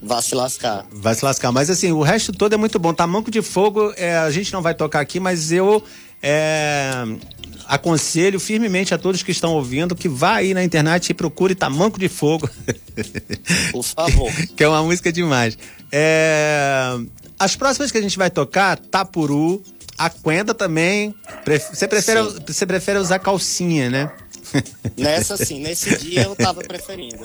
Vá 0.02 0.22
se 0.22 0.36
lascar. 0.36 0.86
Vai 0.92 1.16
se 1.16 1.24
lascar. 1.24 1.54
Mas 1.54 1.70
assim, 1.70 1.94
o 1.94 2.02
resto 2.02 2.34
todo 2.34 2.52
é 2.52 2.58
muito 2.58 2.78
bom. 2.78 2.94
Tamanco 2.94 3.32
de 3.32 3.42
Fogo, 3.42 3.94
é, 3.96 4.18
a 4.18 4.30
gente 4.30 4.52
não 4.52 4.62
vai 4.62 4.74
tocar 4.74 5.00
aqui, 5.00 5.18
mas 5.18 5.50
eu 5.50 5.82
é, 6.22 6.92
aconselho 7.68 8.38
firmemente 8.38 8.94
a 8.94 8.98
todos 8.98 9.24
que 9.24 9.32
estão 9.32 9.54
ouvindo 9.54 9.96
que 9.96 10.10
vá 10.10 10.36
aí 10.36 10.54
na 10.54 10.62
internet 10.62 11.10
e 11.10 11.14
procure 11.14 11.56
Tamanco 11.56 11.98
de 11.98 12.10
Fogo. 12.10 12.50
Por 13.72 13.84
favor. 13.84 14.30
que 14.58 14.62
é 14.62 14.68
uma 14.68 14.84
música 14.84 15.10
demais. 15.10 15.58
É, 15.90 16.98
as 17.40 17.56
próximas 17.56 17.92
que 17.92 17.98
a 17.98 18.02
gente 18.02 18.18
vai 18.18 18.30
tocar, 18.30 18.78
Tapuru, 18.78 19.64
a 19.98 20.10
Quenda 20.10 20.54
também. 20.54 21.14
Você 21.74 21.88
prefere, 21.88 22.20
você 22.48 22.66
prefere 22.66 23.00
usar 23.00 23.20
calcinha, 23.20 23.90
né? 23.90 24.12
Nessa 24.98 25.36
sim, 25.38 25.60
nesse 25.62 25.98
dia 25.98 26.24
eu 26.24 26.36
tava 26.36 26.62
preferindo. 26.62 27.18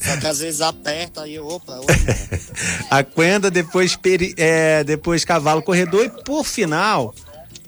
Só 0.00 0.16
que 0.18 0.26
às 0.26 0.40
vezes 0.40 0.60
aperta 0.60 1.22
aí, 1.22 1.38
opa, 1.38 1.76
opa. 1.78 1.92
A 2.90 3.02
Quenda, 3.02 3.50
depois, 3.50 3.96
peri- 3.96 4.34
é, 4.36 4.84
depois 4.84 5.24
Cavalo 5.24 5.62
Corredor 5.62 6.04
e 6.04 6.10
por 6.24 6.44
final, 6.44 7.14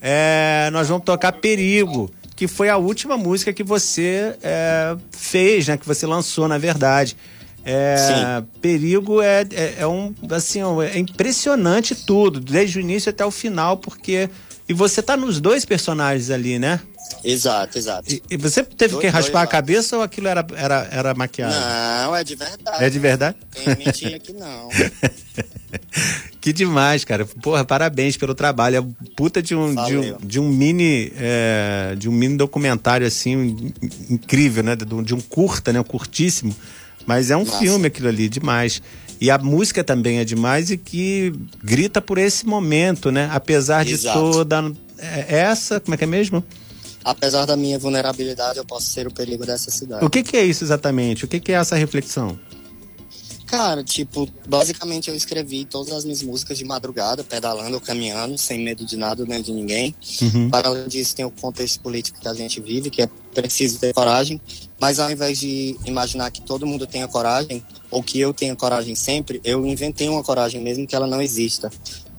é, 0.01 0.69
nós 0.73 0.89
vamos 0.89 1.05
tocar 1.05 1.33
Perigo, 1.33 2.11
que 2.37 2.47
foi 2.47 2.69
a 2.69 2.77
última 2.77 3.17
música 3.17 3.53
que 3.53 3.63
você 3.63 4.35
é, 4.43 4.97
fez, 5.13 5.69
né? 5.69 5.77
Que 5.79 5.87
você 5.87 6.05
lançou, 6.07 6.47
na 6.47 6.59
verdade. 6.59 7.17
É. 7.65 8.43
Perigo 8.61 9.21
é, 9.23 9.47
é, 9.53 9.75
é 9.79 9.87
um 9.87 10.15
assim 10.31 10.61
é 10.93 10.99
impressionante 10.99 11.95
tudo, 11.95 12.41
desde 12.41 12.79
o 12.79 12.81
início 12.81 13.11
até 13.11 13.25
o 13.25 13.31
final, 13.31 13.77
porque 13.77 14.29
e 14.69 14.73
você 14.75 15.03
tá 15.03 15.17
nos 15.17 15.41
dois 15.41 15.65
personagens 15.65 16.31
ali, 16.31 16.59
né? 16.59 16.81
Exato, 17.25 17.79
exato. 17.79 18.13
E, 18.13 18.23
e 18.31 18.37
você 18.37 18.63
teve 18.65 18.93
Dois- 18.95 19.03
que 19.03 19.07
raspar 19.09 19.41
dois 19.41 19.49
a 19.49 19.51
cabeça 19.51 19.97
ou 19.97 20.03
aquilo 20.03 20.29
era, 20.29 20.45
era, 20.57 20.89
era 20.91 21.15
maquiagem? 21.15 21.59
Não, 21.61 22.17
é 22.17 22.25
de 22.25 22.35
verdade. 22.35 22.85
É 22.85 22.91
de 22.91 22.99
verdade? 22.99 23.37
Tem 23.53 23.77
mentira 23.77 24.19
que 24.19 24.33
não. 24.33 24.69
Que 26.41 26.53
demais, 26.53 27.05
cara. 27.05 27.25
Porra, 27.25 27.65
parabéns 27.65 28.17
pelo 28.17 28.35
trabalho. 28.35 28.77
É 28.79 29.07
puta 29.17 29.41
de 29.41 29.55
um, 29.55 29.75
de 29.87 29.97
um, 29.97 30.17
de 30.19 30.41
um 30.41 30.49
mini. 30.49 31.13
é, 31.17 31.95
de 31.97 32.09
um 32.09 32.13
mini 32.13 32.37
documentário, 32.37 33.07
assim, 33.07 33.33
in- 33.33 33.73
incrível, 34.11 34.63
né? 34.65 34.75
De 34.75 34.93
um, 34.93 35.03
de 35.03 35.15
um 35.15 35.21
curta, 35.21 35.73
né? 35.73 35.79
Um 35.81 35.85
curtíssimo. 35.85 36.55
Mas 37.07 37.31
é 37.31 37.37
um 37.37 37.45
Nossa. 37.45 37.59
filme 37.59 37.87
aquilo 37.87 38.09
ali, 38.09 38.29
demais. 38.29 38.83
E 39.21 39.31
a 39.31 39.39
música 39.39 39.85
também 39.85 40.19
é 40.19 40.25
demais 40.25 40.71
e 40.71 40.77
que 40.77 41.33
grita 41.63 42.01
por 42.01 42.19
esse 42.19 42.47
momento, 42.47 43.13
né? 43.13 43.29
Apesar 43.33 43.85
de 43.85 43.93
Exato. 43.93 44.19
toda. 44.19 44.73
é, 44.99 45.39
Essa, 45.39 45.79
como 45.79 45.95
é 45.95 45.99
que 45.99 46.05
é 46.05 46.07
mesmo? 46.07 46.43
Apesar 47.05 47.47
da 47.47 47.57
minha 47.57 47.79
vulnerabilidade, 47.79 48.59
eu 48.59 48.65
posso 48.65 48.87
ser 48.87 49.07
o 49.07 49.13
perigo 49.13 49.45
dessa 49.45 49.71
cidade. 49.71 50.05
O 50.05 50.11
que, 50.11 50.23
que 50.23 50.37
é 50.37 50.45
isso 50.45 50.65
exatamente? 50.65 51.25
O 51.25 51.29
que, 51.29 51.41
que 51.41 51.53
é 51.53 51.57
essa 51.57 51.77
reflexão? 51.77 52.39
Cara, 53.53 53.85
tipo, 53.85 54.27
basicamente 54.49 55.11
eu 55.11 55.15
escrevi 55.15 55.67
todas 55.67 55.93
as 55.93 56.05
minhas 56.07 56.23
músicas 56.23 56.57
de 56.57 56.65
madrugada, 56.65 57.23
pedalando 57.23 57.75
ou 57.75 57.83
caminhando, 57.83 58.39
sem 58.39 58.59
medo 58.59 58.83
de 58.83 58.97
nada 58.97 59.27
nem 59.27 59.43
de 59.43 59.53
ninguém. 59.53 59.95
Uhum. 60.23 60.49
Para 60.49 60.69
além 60.69 60.89
disso, 60.89 61.15
tem 61.15 61.27
o 61.27 61.31
contexto 61.31 61.79
político 61.81 62.19
que 62.19 62.27
a 62.27 62.33
gente 62.33 62.63
vive, 62.63 62.89
que 62.89 63.03
é 63.03 63.11
preciso 63.35 63.79
ter 63.79 63.93
coragem. 63.93 64.41
Mas 64.81 64.99
ao 64.99 65.11
invés 65.11 65.39
de 65.39 65.77
imaginar 65.85 66.31
que 66.31 66.41
todo 66.41 66.67
mundo 66.67 66.87
tenha 66.87 67.07
coragem, 67.07 67.63
ou 67.91 68.03
que 68.03 68.19
eu 68.19 68.33
tenha 68.33 68.57
coragem 68.57 68.95
sempre, 68.95 69.39
eu 69.45 69.67
inventei 69.67 70.09
uma 70.09 70.25
coragem 70.25 70.59
mesmo 70.63 70.87
que 70.87 70.97
ela 70.97 71.07
não 71.07 71.21
exista, 71.21 71.71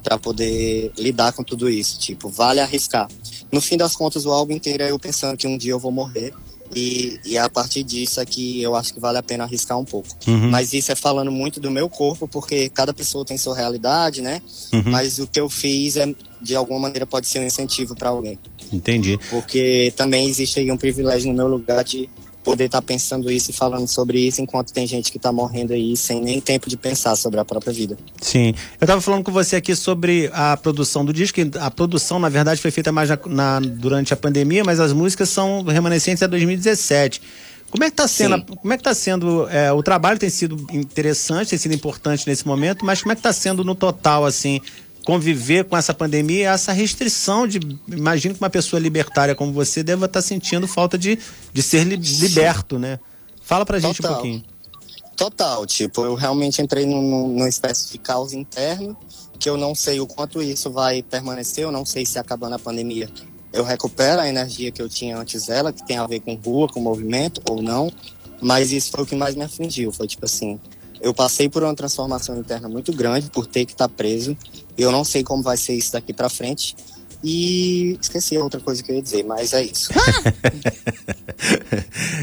para 0.04 0.20
poder 0.20 0.92
lidar 1.00 1.34
com 1.34 1.44
tudo 1.44 1.68
isso. 1.68 1.98
Tipo, 1.98 2.30
vale 2.30 2.60
arriscar. 2.60 3.10
No 3.52 3.60
fim 3.60 3.76
das 3.76 3.96
contas, 3.96 4.28
o 4.28 4.32
álbum 4.32 4.54
inteiro 4.54 4.84
é 4.84 4.92
eu 4.92 5.00
pensando 5.00 5.36
que 5.36 5.48
um 5.48 5.58
dia 5.58 5.72
eu 5.72 5.80
vou 5.80 5.92
morrer. 5.92 6.32
E, 6.76 7.20
e 7.26 7.38
a 7.38 7.50
partir 7.50 7.84
disso 7.84 8.20
é 8.20 8.26
que 8.26 8.62
eu 8.62 8.76
acho 8.76 8.94
que 8.94 9.00
vale 9.00 9.18
a 9.18 9.24
pena 9.24 9.44
arriscar 9.44 9.78
um 9.78 9.86
pouco. 9.86 10.10
Uhum. 10.28 10.50
Mas 10.50 10.74
isso 10.74 10.92
é 10.92 10.96
falando 10.96 11.32
muito 11.32 11.60
do 11.60 11.72
meu 11.72 11.90
corpo, 11.90 12.28
porque 12.28 12.70
cada 12.70 12.94
pessoa 12.94 13.26
tem 13.26 13.38
sua 13.38 13.56
realidade, 13.56 14.22
né? 14.22 14.42
Uhum. 14.72 14.84
Mas 14.86 15.20
o 15.20 15.28
que 15.28 15.40
eu 15.40 15.50
fiz 15.50 15.98
é, 15.98 16.14
de 16.42 16.56
alguma 16.56 16.80
maneira, 16.80 17.06
pode 17.06 17.28
ser 17.28 17.40
um 17.40 17.46
incentivo 17.46 17.96
para 17.96 18.10
alguém. 18.10 18.38
Entendi. 18.72 19.20
Porque 19.30 19.94
também 19.96 20.28
existe 20.28 20.60
aí 20.60 20.72
um 20.72 20.78
privilégio 20.78 21.30
no 21.32 21.38
meu 21.38 21.48
lugar 21.48 21.84
de 21.84 22.10
poder 22.44 22.66
estar 22.66 22.82
pensando 22.82 23.32
isso 23.32 23.52
e 23.52 23.54
falando 23.54 23.88
sobre 23.88 24.20
isso, 24.20 24.42
enquanto 24.42 24.74
tem 24.74 24.86
gente 24.86 25.12
que 25.12 25.18
está 25.18 25.32
morrendo 25.32 25.74
aí 25.74 25.96
sem 25.96 26.22
nem 26.22 26.42
tempo 26.42 26.70
de 26.70 26.76
pensar 26.78 27.16
sobre 27.16 27.40
a 27.40 27.46
própria 27.46 27.72
vida. 27.72 27.98
Sim. 28.22 28.54
Eu 28.80 28.86
tava 28.86 29.00
falando 29.02 29.24
com 29.24 29.32
você 29.32 29.56
aqui 29.56 29.76
sobre 29.76 30.30
a 30.34 30.58
produção 30.58 31.06
do 31.06 31.14
disco. 31.14 31.40
A 31.60 31.72
produção, 31.72 32.20
na 32.20 32.30
verdade, 32.30 32.62
foi 32.62 32.72
feita 32.72 32.92
mais 32.92 33.10
na- 33.10 33.20
na- 33.28 33.60
durante 33.60 34.14
a 34.14 34.18
pandemia, 34.18 34.64
mas 34.64 34.80
as 34.80 34.92
músicas 34.94 35.30
são 35.30 35.64
remanescentes 35.64 36.22
a 36.22 36.28
2017. 36.28 37.22
Como 37.72 37.84
é 37.84 37.90
que 37.90 37.96
tá 37.96 38.08
sendo, 38.08 38.36
Sim. 38.36 38.44
como 38.62 38.72
é 38.74 38.78
que 38.78 38.84
tá 38.84 38.94
sendo, 38.94 39.48
é, 39.50 39.72
o 39.72 39.82
trabalho 39.82 40.20
tem 40.20 40.30
sido 40.30 40.64
interessante, 40.72 41.50
tem 41.50 41.58
sido 41.58 41.74
importante 41.74 42.28
nesse 42.28 42.46
momento, 42.46 42.86
mas 42.86 43.02
como 43.02 43.14
é 43.14 43.16
que 43.16 43.22
tá 43.24 43.34
sendo 43.34 43.64
no 43.64 43.74
total, 43.74 44.26
assim, 44.26 44.62
conviver 45.06 45.66
com 45.66 45.76
essa 45.78 45.94
pandemia 45.94 46.40
e 46.40 46.44
essa 46.44 46.72
restrição 46.72 47.48
de, 47.48 47.60
imagino 47.88 48.34
que 48.36 48.42
uma 48.42 48.50
pessoa 48.50 48.80
libertária 48.80 49.36
como 49.36 49.52
você 49.52 49.84
deva 49.84 50.06
estar 50.06 50.22
sentindo 50.22 50.68
falta 50.68 50.98
de, 50.98 51.20
de 51.52 51.62
ser 51.64 51.84
li- 51.84 51.96
liberto, 51.98 52.80
né? 52.80 53.00
Fala 53.42 53.66
pra 53.66 53.80
gente 53.80 54.00
um 54.00 54.04
Total. 54.04 54.14
pouquinho. 54.14 54.44
Total, 55.16 55.66
tipo, 55.66 56.04
eu 56.06 56.16
realmente 56.16 56.62
entrei 56.62 56.86
num- 56.86 57.28
numa 57.28 57.48
espécie 57.50 57.92
de 57.92 57.98
caos 57.98 58.34
interno, 58.34 58.98
que 59.40 59.50
eu 59.50 59.58
não 59.58 59.76
sei 59.76 60.00
o 60.00 60.08
quanto 60.08 60.42
isso 60.42 60.72
vai 60.72 61.04
permanecer, 61.04 61.64
eu 61.66 61.72
não 61.72 61.86
sei 61.86 62.06
se 62.06 62.18
acabando 62.18 62.56
a 62.56 62.60
pandemia 62.60 63.10
eu 63.52 63.64
recupero 63.64 64.20
a 64.20 64.28
energia 64.28 64.72
que 64.72 64.82
eu 64.82 64.90
tinha 64.90 65.16
antes 65.16 65.46
dela, 65.46 65.72
que 65.72 65.86
tem 65.86 65.96
a 66.00 66.08
ver 66.08 66.22
com 66.22 66.34
rua, 66.34 66.68
com 66.68 66.80
movimento 66.80 67.40
ou 67.48 67.62
não, 67.62 67.92
mas 68.42 68.72
isso 68.72 68.90
foi 68.90 69.04
o 69.04 69.06
que 69.06 69.16
mais 69.16 69.36
me 69.36 69.44
afligiu, 69.44 69.92
foi 69.92 70.08
tipo 70.08 70.26
assim, 70.26 70.60
eu 71.04 71.14
passei 71.14 71.50
por 71.50 71.64
uma 71.64 71.76
transformação 71.76 72.38
interna 72.38 72.68
muito 72.68 72.92
grande 72.94 73.30
por 73.30 73.46
ter 73.46 73.66
que 73.66 73.74
estar 73.74 73.90
preso, 73.90 74.36
eu 74.78 74.92
não 74.92 75.04
sei 75.04 75.24
como 75.24 75.44
vai 75.44 75.58
ser 75.58 75.74
isso 75.76 75.92
daqui 75.94 76.14
pra 76.14 76.30
frente, 76.30 76.76
e 77.24 77.98
esqueci 78.02 78.38
outra 78.38 78.60
coisa 78.60 78.84
que 78.84 78.92
eu 78.92 78.96
ia 78.96 79.02
dizer, 79.02 79.24
mas 79.24 79.54
é 79.54 79.64
isso. 79.64 79.90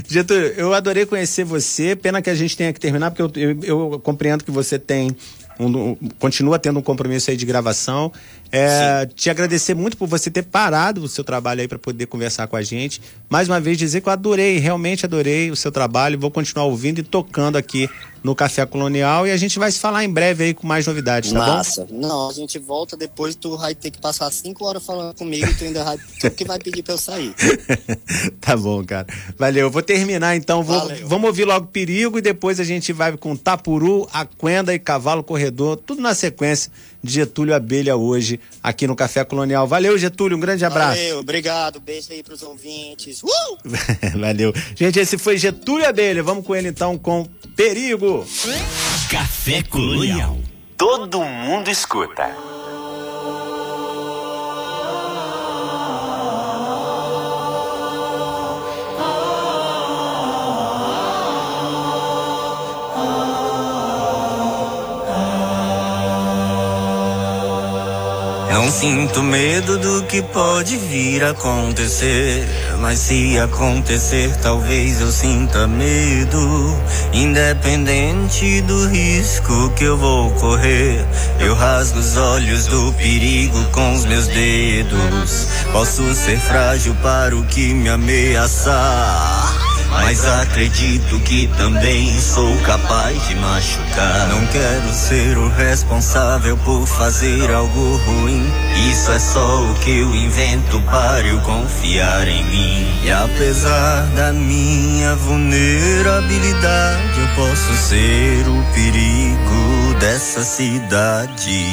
Getúlio, 0.08 0.46
eu 0.56 0.74
adorei 0.74 1.06
conhecer 1.06 1.44
você. 1.44 1.94
Pena 1.96 2.20
que 2.20 2.30
a 2.30 2.34
gente 2.34 2.56
tenha 2.56 2.72
que 2.72 2.80
terminar, 2.80 3.10
porque 3.10 3.22
eu, 3.38 3.50
eu- 3.62 3.92
eu 3.92 4.00
compreendo 4.00 4.44
que 4.44 4.50
você 4.50 4.78
tem. 4.78 5.14
um- 5.58 5.90
um- 5.90 5.96
continua 6.18 6.58
tendo 6.58 6.78
um 6.78 6.82
compromisso 6.82 7.30
aí 7.30 7.36
de 7.36 7.44
gravação. 7.44 8.10
É, 8.52 9.06
te 9.14 9.30
agradecer 9.30 9.74
muito 9.74 9.96
por 9.96 10.08
você 10.08 10.30
ter 10.30 10.42
parado 10.42 11.02
o 11.02 11.08
seu 11.08 11.22
trabalho 11.22 11.60
aí 11.60 11.68
para 11.68 11.78
poder 11.78 12.06
conversar 12.06 12.46
com 12.48 12.56
a 12.56 12.62
gente. 12.62 13.00
Mais 13.28 13.48
uma 13.48 13.60
vez 13.60 13.78
dizer 13.78 14.00
que 14.00 14.08
eu 14.08 14.12
adorei, 14.12 14.58
realmente 14.58 15.04
adorei 15.06 15.50
o 15.50 15.56
seu 15.56 15.70
trabalho. 15.70 16.18
Vou 16.18 16.30
continuar 16.30 16.64
ouvindo 16.66 16.98
e 16.98 17.02
tocando 17.02 17.56
aqui 17.56 17.88
no 18.22 18.34
Café 18.34 18.66
Colonial 18.66 19.26
e 19.26 19.30
a 19.30 19.36
gente 19.36 19.58
vai 19.58 19.72
se 19.72 19.78
falar 19.78 20.04
em 20.04 20.08
breve 20.10 20.44
aí 20.44 20.52
com 20.54 20.66
mais 20.66 20.86
novidades, 20.86 21.32
tá 21.32 21.38
Massa. 21.38 21.86
Não, 21.90 22.28
a 22.28 22.32
gente 22.34 22.58
volta 22.58 22.94
depois, 22.96 23.34
tu 23.34 23.56
vai 23.56 23.74
ter 23.74 23.90
que 23.90 23.98
passar 23.98 24.30
cinco 24.30 24.66
horas 24.66 24.84
falando 24.84 25.14
comigo 25.14 25.46
e 25.46 25.54
tu 25.54 25.64
ainda 25.64 25.82
vai, 25.84 25.96
tu 26.20 26.30
que 26.30 26.44
vai 26.44 26.58
pedir 26.58 26.82
pra 26.82 26.94
eu 26.94 26.98
sair. 26.98 27.34
bom? 27.38 28.30
tá 28.40 28.56
bom, 28.56 28.84
cara. 28.84 29.06
Valeu. 29.38 29.66
Eu 29.66 29.70
vou 29.70 29.80
terminar 29.82 30.36
então. 30.36 30.62
Vou- 30.62 30.90
vamos 31.06 31.28
ouvir 31.28 31.44
logo 31.46 31.68
Perigo 31.68 32.18
e 32.18 32.22
depois 32.22 32.60
a 32.60 32.64
gente 32.64 32.92
vai 32.92 33.16
com 33.16 33.34
Tapuru, 33.36 34.06
Aquenda 34.12 34.74
e 34.74 34.78
Cavalo 34.78 35.22
Corredor, 35.22 35.76
tudo 35.78 36.02
na 36.02 36.14
sequência 36.14 36.70
de 37.02 37.12
Getúlio 37.12 37.54
Abelha 37.54 37.96
hoje 37.96 38.40
aqui 38.62 38.86
no 38.86 38.94
Café 38.94 39.24
Colonial. 39.24 39.66
Valeu, 39.66 39.96
Getúlio. 39.98 40.36
Um 40.36 40.40
grande 40.40 40.64
abraço. 40.64 40.98
Valeu, 40.98 41.18
obrigado, 41.18 41.80
beijo 41.80 42.12
aí 42.12 42.22
pros 42.22 42.42
ouvintes. 42.42 43.22
Uh! 43.22 43.58
Valeu. 44.18 44.52
Gente, 44.74 44.98
esse 44.98 45.16
foi 45.18 45.38
Getúlio 45.38 45.88
Abelha. 45.88 46.22
Vamos 46.22 46.46
com 46.46 46.54
ele 46.54 46.68
então 46.68 46.98
com 46.98 47.26
Perigo. 47.56 48.26
Café 49.10 49.62
Colonial. 49.62 50.38
Todo 50.76 51.22
mundo 51.22 51.70
escuta. 51.70 52.49
Não 68.52 68.68
sinto 68.68 69.22
medo 69.22 69.78
do 69.78 70.02
que 70.06 70.20
pode 70.20 70.76
vir 70.76 71.22
a 71.22 71.30
acontecer. 71.30 72.44
Mas 72.80 72.98
se 72.98 73.38
acontecer, 73.38 74.34
talvez 74.42 75.00
eu 75.00 75.12
sinta 75.12 75.68
medo. 75.68 76.76
Independente 77.12 78.60
do 78.62 78.88
risco 78.88 79.70
que 79.76 79.84
eu 79.84 79.96
vou 79.96 80.32
correr, 80.32 81.06
eu 81.38 81.54
rasgo 81.54 82.00
os 82.00 82.16
olhos 82.16 82.66
do 82.66 82.92
perigo 82.94 83.62
com 83.70 83.92
os 83.94 84.04
meus 84.04 84.26
dedos. 84.26 85.46
Posso 85.70 86.12
ser 86.12 86.40
frágil 86.40 86.96
para 86.96 87.36
o 87.36 87.44
que 87.44 87.72
me 87.72 87.88
ameaçar. 87.88 89.39
Mas 89.90 90.24
acredito 90.24 91.18
que 91.20 91.46
também 91.58 92.18
sou 92.20 92.56
capaz 92.58 93.26
de 93.26 93.34
machucar. 93.34 94.28
Não 94.28 94.46
quero 94.46 94.88
ser 94.92 95.36
o 95.36 95.48
responsável 95.48 96.56
por 96.58 96.86
fazer 96.86 97.52
algo 97.52 97.96
ruim. 98.06 98.46
Isso 98.90 99.10
é 99.10 99.18
só 99.18 99.64
o 99.64 99.74
que 99.80 99.98
eu 99.98 100.14
invento 100.14 100.80
para 100.82 101.26
eu 101.26 101.40
confiar 101.40 102.28
em 102.28 102.44
mim. 102.44 102.86
E 103.02 103.10
apesar 103.10 104.06
da 104.14 104.32
minha 104.32 105.16
vulnerabilidade, 105.16 107.18
eu 107.18 107.26
posso 107.34 107.74
ser 107.74 108.46
o 108.48 108.62
perigo 108.72 109.94
dessa 109.98 110.44
cidade. 110.44 111.66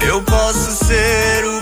Eu 0.00 0.22
posso 0.22 0.72
ser 0.84 1.44
o 1.44 1.61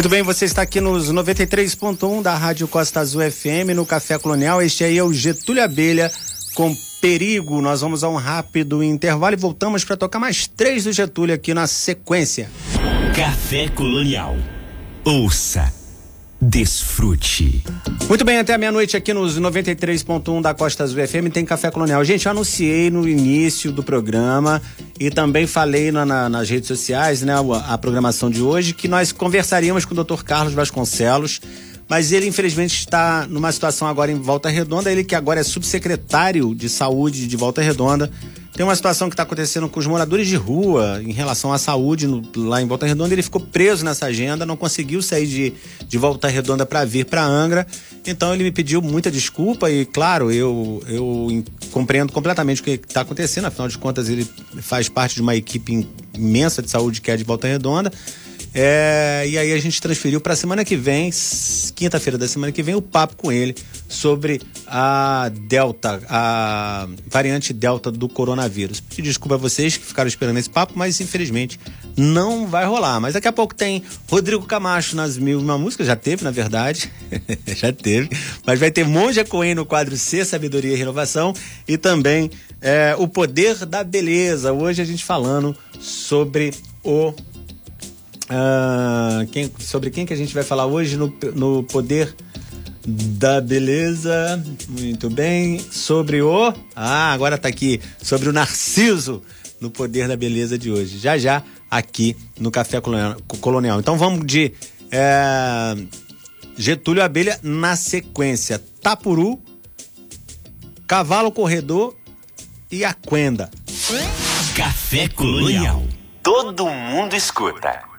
Muito 0.00 0.08
bem, 0.08 0.22
você 0.22 0.46
está 0.46 0.62
aqui 0.62 0.80
nos 0.80 1.12
93.1 1.12 2.22
da 2.22 2.34
Rádio 2.34 2.66
Costa 2.66 3.00
Azul 3.00 3.20
FM, 3.30 3.74
no 3.76 3.84
Café 3.84 4.18
Colonial. 4.18 4.62
Este 4.62 4.82
aí 4.82 4.96
é 4.96 5.04
o 5.04 5.12
Getúlio 5.12 5.62
Abelha 5.62 6.10
com 6.54 6.74
Perigo. 7.02 7.60
Nós 7.60 7.82
vamos 7.82 8.02
a 8.02 8.08
um 8.08 8.16
rápido 8.16 8.82
intervalo 8.82 9.34
e 9.34 9.36
voltamos 9.36 9.84
para 9.84 9.98
tocar 9.98 10.18
mais 10.18 10.46
três 10.46 10.84
do 10.84 10.92
Getúlio 10.92 11.34
aqui 11.34 11.52
na 11.52 11.66
sequência. 11.66 12.50
Café 13.14 13.68
Colonial. 13.68 14.36
Ouça. 15.04 15.79
Desfrute. 16.40 17.62
Muito 18.08 18.24
bem, 18.24 18.38
até 18.38 18.56
meia-noite 18.56 18.96
aqui 18.96 19.12
nos 19.12 19.38
93.1 19.38 20.40
da 20.40 20.54
Costa 20.54 20.84
Azul 20.84 21.06
FM 21.06 21.30
tem 21.30 21.44
Café 21.44 21.70
Colonial. 21.70 22.02
Gente, 22.02 22.24
eu 22.24 22.32
anunciei 22.32 22.90
no 22.90 23.06
início 23.06 23.70
do 23.70 23.82
programa 23.82 24.62
e 24.98 25.10
também 25.10 25.46
falei 25.46 25.92
na, 25.92 26.06
na, 26.06 26.28
nas 26.30 26.48
redes 26.48 26.66
sociais, 26.66 27.20
né, 27.20 27.34
a, 27.34 27.74
a, 27.74 27.76
programação 27.76 28.30
de 28.30 28.40
hoje, 28.40 28.72
que 28.72 28.88
nós 28.88 29.12
conversaríamos 29.12 29.84
com 29.84 29.94
o 29.94 30.02
Dr. 30.02 30.22
Carlos 30.24 30.54
Vasconcelos, 30.54 31.42
mas 31.86 32.10
ele 32.10 32.26
infelizmente 32.26 32.78
está 32.78 33.26
numa 33.28 33.52
situação 33.52 33.86
agora 33.86 34.10
em 34.10 34.18
Volta 34.18 34.48
Redonda, 34.48 34.90
ele 34.90 35.04
que 35.04 35.14
agora 35.14 35.40
é 35.40 35.42
subsecretário 35.42 36.54
de 36.54 36.70
saúde 36.70 37.26
de 37.26 37.36
Volta 37.36 37.60
Redonda 37.60 38.10
tem 38.52 38.64
uma 38.66 38.74
situação 38.74 39.08
que 39.08 39.14
está 39.14 39.22
acontecendo 39.22 39.68
com 39.68 39.78
os 39.78 39.86
moradores 39.86 40.26
de 40.26 40.36
rua 40.36 41.00
em 41.02 41.12
relação 41.12 41.52
à 41.52 41.58
saúde 41.58 42.06
no, 42.06 42.22
lá 42.36 42.60
em 42.60 42.66
Volta 42.66 42.86
Redonda. 42.86 43.14
Ele 43.14 43.22
ficou 43.22 43.40
preso 43.40 43.84
nessa 43.84 44.06
agenda, 44.06 44.44
não 44.44 44.56
conseguiu 44.56 45.00
sair 45.00 45.26
de, 45.26 45.52
de 45.86 45.98
Volta 45.98 46.28
Redonda 46.28 46.66
para 46.66 46.84
vir 46.84 47.04
para 47.04 47.24
Angra. 47.24 47.66
Então 48.06 48.34
ele 48.34 48.44
me 48.44 48.50
pediu 48.50 48.82
muita 48.82 49.10
desculpa 49.10 49.70
e, 49.70 49.86
claro, 49.86 50.32
eu, 50.32 50.82
eu 50.88 51.44
compreendo 51.70 52.12
completamente 52.12 52.60
o 52.60 52.64
que 52.64 52.72
está 52.72 53.02
acontecendo. 53.02 53.46
Afinal 53.46 53.68
de 53.68 53.78
contas, 53.78 54.08
ele 54.08 54.28
faz 54.60 54.88
parte 54.88 55.14
de 55.14 55.22
uma 55.22 55.36
equipe 55.36 55.86
imensa 56.14 56.60
de 56.60 56.70
saúde 56.70 57.00
que 57.00 57.10
é 57.10 57.16
de 57.16 57.24
Volta 57.24 57.46
Redonda. 57.46 57.92
É, 58.52 59.24
e 59.28 59.38
aí 59.38 59.52
a 59.52 59.58
gente 59.58 59.80
transferiu 59.80 60.20
para 60.20 60.34
semana 60.34 60.64
que 60.64 60.76
vem, 60.76 61.10
quinta-feira 61.74 62.18
da 62.18 62.26
semana 62.26 62.52
que 62.52 62.62
vem, 62.62 62.74
o 62.74 62.82
papo 62.82 63.16
com 63.16 63.30
ele 63.30 63.54
sobre 63.88 64.40
a 64.66 65.30
Delta, 65.46 66.02
a 66.08 66.88
variante 67.06 67.52
Delta 67.52 67.92
do 67.92 68.08
coronavírus. 68.08 68.82
Desculpa 68.98 69.36
a 69.36 69.38
vocês 69.38 69.76
que 69.76 69.84
ficaram 69.84 70.08
esperando 70.08 70.38
esse 70.38 70.50
papo, 70.50 70.72
mas 70.76 71.00
infelizmente 71.00 71.60
não 71.96 72.46
vai 72.46 72.64
rolar. 72.66 73.00
Mas 73.00 73.14
daqui 73.14 73.28
a 73.28 73.32
pouco 73.32 73.54
tem 73.54 73.82
Rodrigo 74.08 74.44
Camacho 74.46 74.96
nas 74.96 75.16
mil 75.16 75.38
uma 75.38 75.56
música, 75.56 75.84
já 75.84 75.94
teve, 75.94 76.24
na 76.24 76.30
verdade. 76.30 76.90
já 77.56 77.72
teve. 77.72 78.10
Mas 78.44 78.58
vai 78.58 78.70
ter 78.70 78.84
Monja 78.84 79.24
Coen 79.24 79.54
no 79.54 79.64
quadro 79.64 79.96
C, 79.96 80.24
Sabedoria 80.24 80.72
e 80.72 80.76
Renovação. 80.76 81.32
E 81.68 81.78
também 81.78 82.30
é, 82.60 82.94
O 82.98 83.06
Poder 83.06 83.64
da 83.64 83.84
Beleza. 83.84 84.52
Hoje 84.52 84.82
a 84.82 84.84
gente 84.84 85.04
falando 85.04 85.56
sobre 85.78 86.52
o 86.82 87.12
ah, 88.30 89.26
quem, 89.32 89.50
sobre 89.58 89.90
quem 89.90 90.06
que 90.06 90.12
a 90.12 90.16
gente 90.16 90.32
vai 90.32 90.44
falar 90.44 90.66
hoje 90.66 90.96
no, 90.96 91.12
no 91.34 91.64
Poder 91.64 92.14
da 92.86 93.40
Beleza. 93.40 94.42
Muito 94.68 95.10
bem. 95.10 95.58
Sobre 95.58 96.22
o. 96.22 96.54
Ah, 96.74 97.12
agora 97.12 97.36
tá 97.36 97.48
aqui. 97.48 97.80
Sobre 98.00 98.28
o 98.28 98.32
Narciso 98.32 99.22
no 99.60 99.68
Poder 99.68 100.06
da 100.06 100.16
Beleza 100.16 100.56
de 100.56 100.70
hoje. 100.70 100.98
Já 100.98 101.18
já 101.18 101.42
aqui 101.68 102.16
no 102.38 102.50
Café 102.50 102.80
Colonial. 102.80 103.80
Então 103.80 103.98
vamos 103.98 104.24
de 104.24 104.52
é, 104.92 105.76
Getúlio 106.56 107.02
Abelha 107.02 107.38
na 107.42 107.74
sequência. 107.74 108.60
Tapuru, 108.80 109.42
Cavalo 110.86 111.32
Corredor 111.32 111.96
e 112.70 112.84
Aquenda. 112.84 113.50
Café 114.54 115.08
Colonial. 115.08 115.84
Todo 116.22 116.66
mundo 116.66 117.16
escuta. 117.16 117.90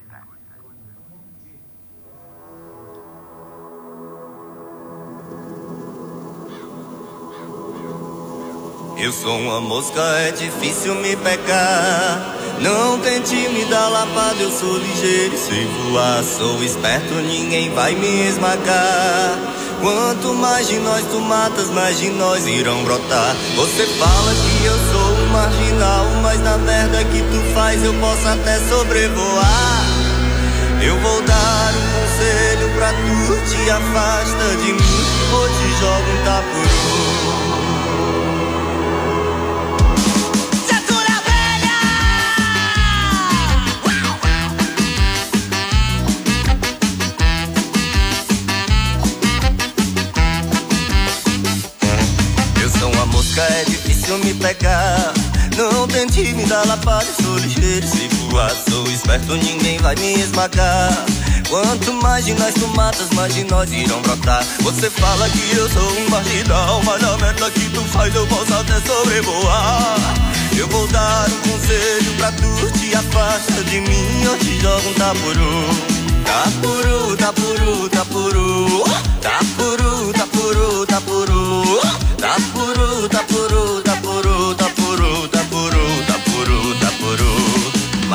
Eu 9.01 9.11
sou 9.11 9.35
uma 9.35 9.59
mosca, 9.59 9.99
é 9.99 10.31
difícil 10.31 10.93
me 10.93 11.15
pegar. 11.15 12.35
Não 12.59 12.99
tente 12.99 13.33
me 13.49 13.65
dar 13.65 13.89
lapada, 13.89 14.35
eu 14.39 14.51
sou 14.51 14.77
ligeiro 14.77 15.33
e 15.33 15.37
sei 15.39 15.65
voar. 15.65 16.23
Sou 16.23 16.63
esperto, 16.63 17.15
ninguém 17.15 17.71
vai 17.71 17.95
me 17.95 18.27
esmagar. 18.27 19.39
Quanto 19.81 20.35
mais 20.35 20.67
de 20.67 20.77
nós 20.77 21.03
tu 21.07 21.19
matas, 21.19 21.71
mais 21.71 21.97
de 21.97 22.11
nós 22.11 22.45
irão 22.45 22.83
brotar. 22.83 23.35
Você 23.55 23.87
fala 23.87 24.33
que 24.35 24.65
eu 24.65 24.77
sou 24.93 25.15
um 25.15 25.29
marginal, 25.29 26.05
mas 26.21 26.39
na 26.41 26.59
merda 26.59 27.03
que 27.05 27.23
tu 27.23 27.53
faz 27.55 27.83
eu 27.83 27.95
posso 27.95 28.27
até 28.27 28.59
sobrevoar. 28.69 29.83
Eu 30.79 30.95
vou 30.99 31.23
dar 31.23 31.73
um 31.73 31.87
conselho 32.01 32.69
pra 32.75 32.93
tu, 32.93 33.49
te 33.49 33.67
afasta 33.67 34.57
de 34.57 34.73
mim 34.73 35.05
ou 35.33 35.47
te 35.47 35.79
jogo 35.79 36.11
um 36.11 36.23
tapuru. 36.23 37.11
Difícil 54.12 54.17
me 54.19 54.34
pegar. 54.34 55.13
Não 55.58 55.88
tente 55.88 56.21
me 56.34 56.45
dar 56.45 56.65
lapada, 56.65 57.06
sou 57.21 57.38
ligeiro 57.38 57.88
se 57.88 58.08
voar. 58.29 58.52
Sou 58.69 58.85
esperto, 58.88 59.35
ninguém 59.35 59.77
vai 59.79 59.96
me 59.96 60.15
esmagar. 60.15 61.06
Quanto 61.50 61.94
mais 61.94 62.25
de 62.25 62.33
nós 62.33 62.54
tu 62.54 62.67
matas, 62.69 63.10
mais 63.13 63.33
de 63.33 63.44
nós 63.46 63.71
irão 63.71 64.02
brotar. 64.02 64.44
Você 64.62 64.90
fala 64.90 65.29
que 65.29 65.56
eu 65.56 65.69
sou 65.69 65.92
um 66.00 66.10
marginal, 66.10 66.81
mas 66.83 67.02
na 67.02 67.17
merda 67.17 67.52
que 67.52 67.69
tu 67.69 67.81
faz 67.81 68.13
eu 68.15 68.25
posso 68.27 68.54
até 68.54 68.79
sobrevoar. 68.81 69.98
Eu 70.58 70.67
vou 70.67 70.88
dar 70.88 71.27
um 71.29 71.50
conselho 71.50 72.13
pra 72.17 72.31
tu, 72.31 72.79
te 72.79 72.96
afasta 72.96 73.63
de 73.63 73.81
mim, 73.81 74.23
eu 74.23 74.38
te 74.38 74.60
jogo 74.60 74.90
um 74.90 74.94
tapuru. 74.94 76.02
Tapuru, 76.25 77.17
tapuru, 77.17 77.90
tapuru. 77.90 78.83
Tapuru, 79.21 80.13
tapuru, 80.13 80.85
tapuru. 80.85 81.81
Tapuru, 81.81 82.10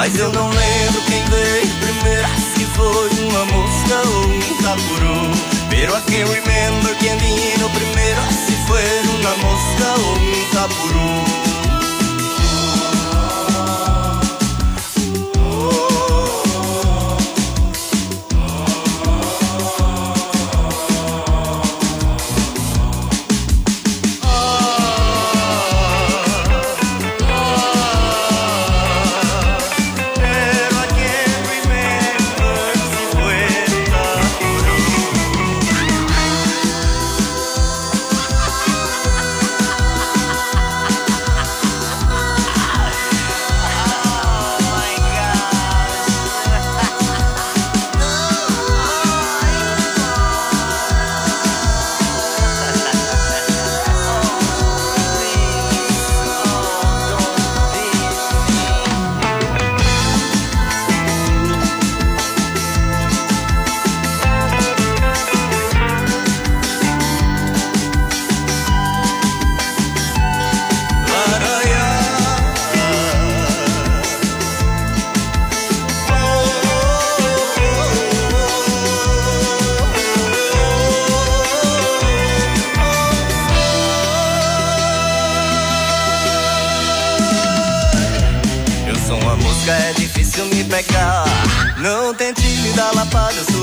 Mas 0.09 0.21
eu 0.21 0.31
não 0.31 0.49
lembro 0.51 1.03
quem 1.05 1.25
veio 1.25 1.75
primeiro, 1.81 2.29
se 2.55 2.65
foi 2.77 3.11
uma 3.25 3.45
mosca 3.47 4.09
ou 4.09 4.29
um 4.29 4.63
tapuru. 4.63 5.33
Pero 5.69 5.97
I 5.97 6.01
can't 6.03 6.31
remember 6.31 6.97
quem 7.01 7.19
vino 7.19 7.69
primeiro, 7.71 8.21
se 8.31 8.53
foi 8.69 8.85
uma 9.19 9.37
mosca 9.39 10.01
ou 10.01 10.15
um 10.15 10.51
tapuru. 10.55 11.56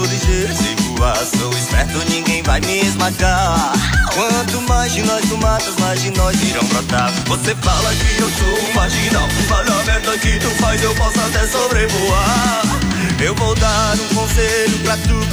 Sei 0.04 0.76
voar, 0.97 1.16
sou 1.16 1.49
esperto, 1.54 1.97
ninguém 2.10 2.43
vai 2.43 2.60
me 2.60 2.82
esmagar. 2.82 3.72
Quanto 4.14 4.62
mais 4.68 4.91
de 4.91 5.01
nós 5.04 5.24
tu 5.30 5.38
matas, 5.38 5.76
mais 5.80 6.01
de 6.01 6.12
nós 6.12 6.36
irão 6.43 6.64
brotar. 6.66 7.10
Você 7.26 7.56
fala 7.56 7.89
que 7.95 8.22
eu 8.22 8.30
sou 8.30 8.70
um 8.70 8.74
marginal 8.74 9.28
Mas 9.49 9.70
a 9.70 9.84
merda 9.86 10.18
que 10.18 10.39
tu 10.39 10.49
faz 10.62 10.84
eu 10.84 10.93
posso 10.95 11.20
até 11.20 11.47
sobrevoar. 11.47 12.64
Eu 13.24 13.34
vou 13.36 13.56
dar 13.56 13.95
um 13.95 14.16
conselho 14.16 14.78
pra 14.80 14.97
tu. 14.97 15.24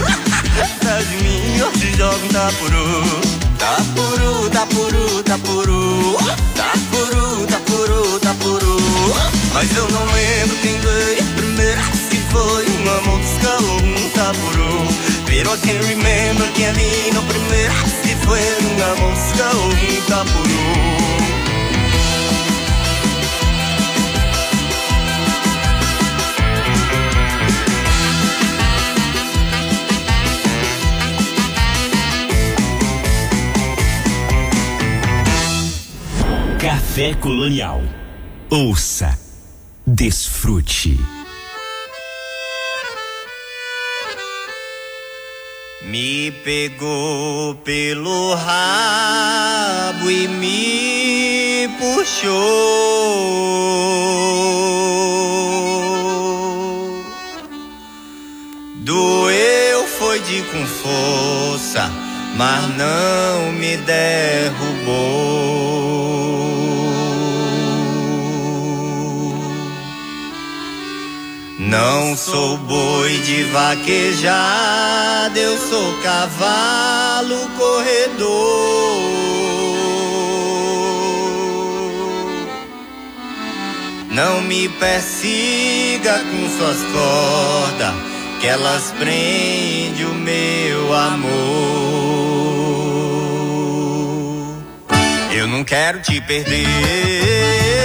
Atrás 0.62 1.08
de 1.08 1.16
mim, 1.16 1.56
eu 1.58 1.72
te 1.72 1.96
jogo 1.96 2.28
puru 2.58 3.20
Tá 3.58 3.76
puru, 3.94 4.50
tá 4.50 4.66
puru, 4.66 5.22
tá 5.24 5.38
puru 5.38 6.16
Tá 6.54 6.72
puru, 6.90 7.46
tá 7.46 7.60
puru, 7.66 8.20
tá 8.20 8.34
puru 8.34 8.80
Mas 9.52 9.76
eu 9.76 9.88
não 9.90 10.04
lembro 10.06 10.56
quem 10.62 10.78
veio 10.80 11.24
primeiro 11.36 12.09
Se 12.30 12.36
foi 12.36 12.64
uma 12.76 13.00
mosca 13.00 13.50
ou 13.60 13.82
um 13.82 14.10
tapuru 14.10 14.86
Pero 15.26 15.52
I 15.52 15.58
can 15.58 15.80
remember 15.88 16.52
quem 16.52 16.72
vino 16.74 17.22
primeiro 17.24 17.74
Se 17.88 18.14
foi 18.24 18.38
uma 18.70 18.94
mosca 18.96 19.56
ou 19.56 19.66
um 19.66 20.00
tapuru 20.06 20.60
Café 36.60 37.14
Colonial. 37.14 37.82
Ouça, 38.50 39.18
desfrute. 39.86 41.19
Me 45.90 46.30
pegou 46.44 47.56
pelo 47.64 48.34
rabo 48.34 50.08
e 50.08 50.28
me 50.28 51.68
puxou. 51.80 52.30
Doeu 58.84 59.84
foi 59.98 60.20
de 60.20 60.42
com 60.42 60.64
força, 60.64 61.90
mas 62.36 62.68
não 62.76 63.50
me 63.50 63.76
derrubou. 63.78 65.49
Não 71.70 72.16
sou 72.16 72.56
boi 72.56 73.16
de 73.18 73.44
vaquejada, 73.44 75.38
eu 75.38 75.56
sou 75.56 76.02
cavalo 76.02 77.48
corredor. 77.56 78.28
Não 84.10 84.42
me 84.42 84.68
persiga 84.68 86.18
com 86.18 86.48
suas 86.58 86.78
cordas, 86.90 87.94
que 88.40 88.48
elas 88.48 88.92
prendem 88.98 90.06
o 90.06 90.14
meu 90.14 90.92
amor. 90.92 91.30
Eu 95.32 95.46
não 95.46 95.62
quero 95.62 96.02
te 96.02 96.20
perder. 96.20 97.79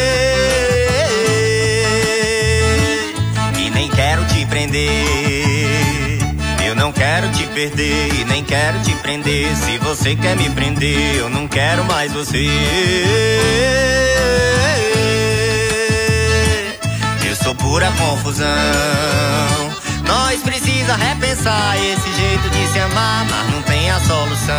Prender. 4.55 6.17
Eu 6.65 6.75
não 6.75 6.89
quero 6.93 7.29
te 7.31 7.45
perder 7.47 8.13
e 8.13 8.23
nem 8.23 8.41
quero 8.41 8.79
te 8.79 8.95
prender. 8.95 9.53
Se 9.53 9.77
você 9.79 10.15
quer 10.15 10.37
me 10.37 10.49
prender, 10.49 11.17
eu 11.17 11.29
não 11.29 11.45
quero 11.45 11.83
mais 11.83 12.13
você. 12.13 12.47
Eu 17.27 17.35
sou 17.35 17.53
pura 17.55 17.91
confusão. 17.91 18.47
Nós 20.07 20.41
precisa 20.41 20.95
repensar 20.95 21.75
esse 21.77 22.13
jeito 22.13 22.49
de 22.49 22.67
se 22.71 22.79
amar, 22.79 23.25
mas 23.29 23.53
não 23.53 23.61
tem 23.63 23.91
a 23.91 23.99
solução. 23.99 24.55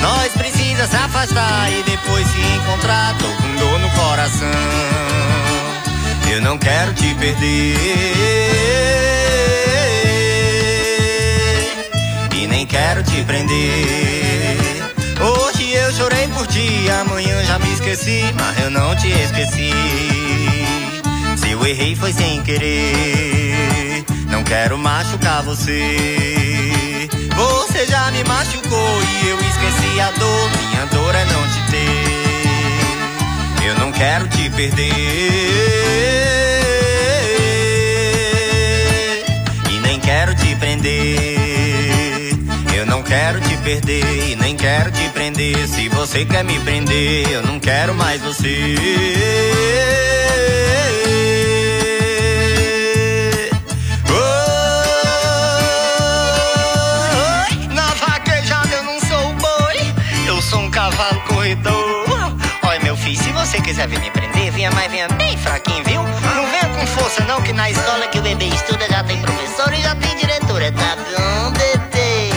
Nós 0.00 0.32
precisa 0.34 0.86
se 0.86 0.96
afastar 0.96 1.72
e 1.72 1.82
depois 1.82 2.24
se 2.28 2.40
encontrar. 2.40 3.16
Tô 3.18 3.26
com 3.42 3.56
dor 3.56 3.80
no 3.80 3.90
coração. 3.90 5.47
Eu 6.30 6.42
não 6.42 6.58
quero 6.58 6.92
te 6.94 7.14
perder 7.14 7.76
e 12.34 12.46
nem 12.46 12.66
quero 12.66 13.02
te 13.02 13.22
prender. 13.24 14.56
Hoje 15.20 15.72
eu 15.72 15.92
chorei 15.92 16.28
por 16.28 16.46
ti, 16.46 16.88
amanhã 17.00 17.42
já 17.44 17.58
me 17.58 17.72
esqueci, 17.72 18.22
mas 18.38 18.58
eu 18.62 18.70
não 18.70 18.94
te 18.94 19.08
esqueci. 19.08 19.72
Se 21.36 21.50
eu 21.50 21.66
errei 21.66 21.96
foi 21.96 22.12
sem 22.12 22.42
querer, 22.42 24.04
não 24.30 24.44
quero 24.44 24.78
machucar 24.78 25.42
você. 25.42 27.08
Você 27.34 27.86
já 27.86 28.10
me 28.10 28.22
machucou 28.24 29.02
e 29.22 29.28
eu 29.28 29.38
esqueci 29.40 30.00
a 30.00 30.10
dor. 30.12 30.50
Minha 30.70 30.86
dor 30.86 31.14
é 31.14 31.24
não 31.24 31.48
te 31.48 31.70
ter. 31.70 32.07
Eu 33.68 33.74
não 33.74 33.92
quero 33.92 34.26
te 34.28 34.48
perder 34.48 34.92
e 39.70 39.80
nem 39.80 40.00
quero 40.00 40.34
te 40.34 40.56
prender. 40.56 42.32
Eu 42.74 42.86
não 42.86 43.02
quero 43.02 43.38
te 43.42 43.54
perder 43.58 44.30
e 44.30 44.36
nem 44.36 44.56
quero 44.56 44.90
te 44.90 45.06
prender. 45.10 45.68
Se 45.68 45.86
você 45.90 46.24
quer 46.24 46.44
me 46.44 46.58
prender, 46.60 47.30
eu 47.30 47.42
não 47.42 47.60
quero 47.60 47.94
mais 47.94 48.22
você. 48.22 48.74
Quiser 63.78 63.88
vir 63.90 64.00
me 64.00 64.10
prender, 64.10 64.50
venha, 64.50 64.70
mas 64.72 64.90
venha 64.90 65.06
bem 65.10 65.38
fraquinho, 65.38 65.84
viu? 65.84 66.02
Não 66.02 66.46
venha 66.50 66.68
com 66.74 66.84
força, 66.88 67.22
não, 67.26 67.40
que 67.40 67.52
na 67.52 67.70
escola 67.70 68.08
que 68.08 68.18
o 68.18 68.22
bebê 68.22 68.46
estuda 68.46 68.84
já 68.90 69.04
tem 69.04 69.16
professor 69.20 69.72
e 69.72 69.80
já 69.80 69.94
tem 69.94 70.16
diretora, 70.16 70.72
tá 70.72 70.96
bom, 70.96 71.52
bebê? 71.52 72.32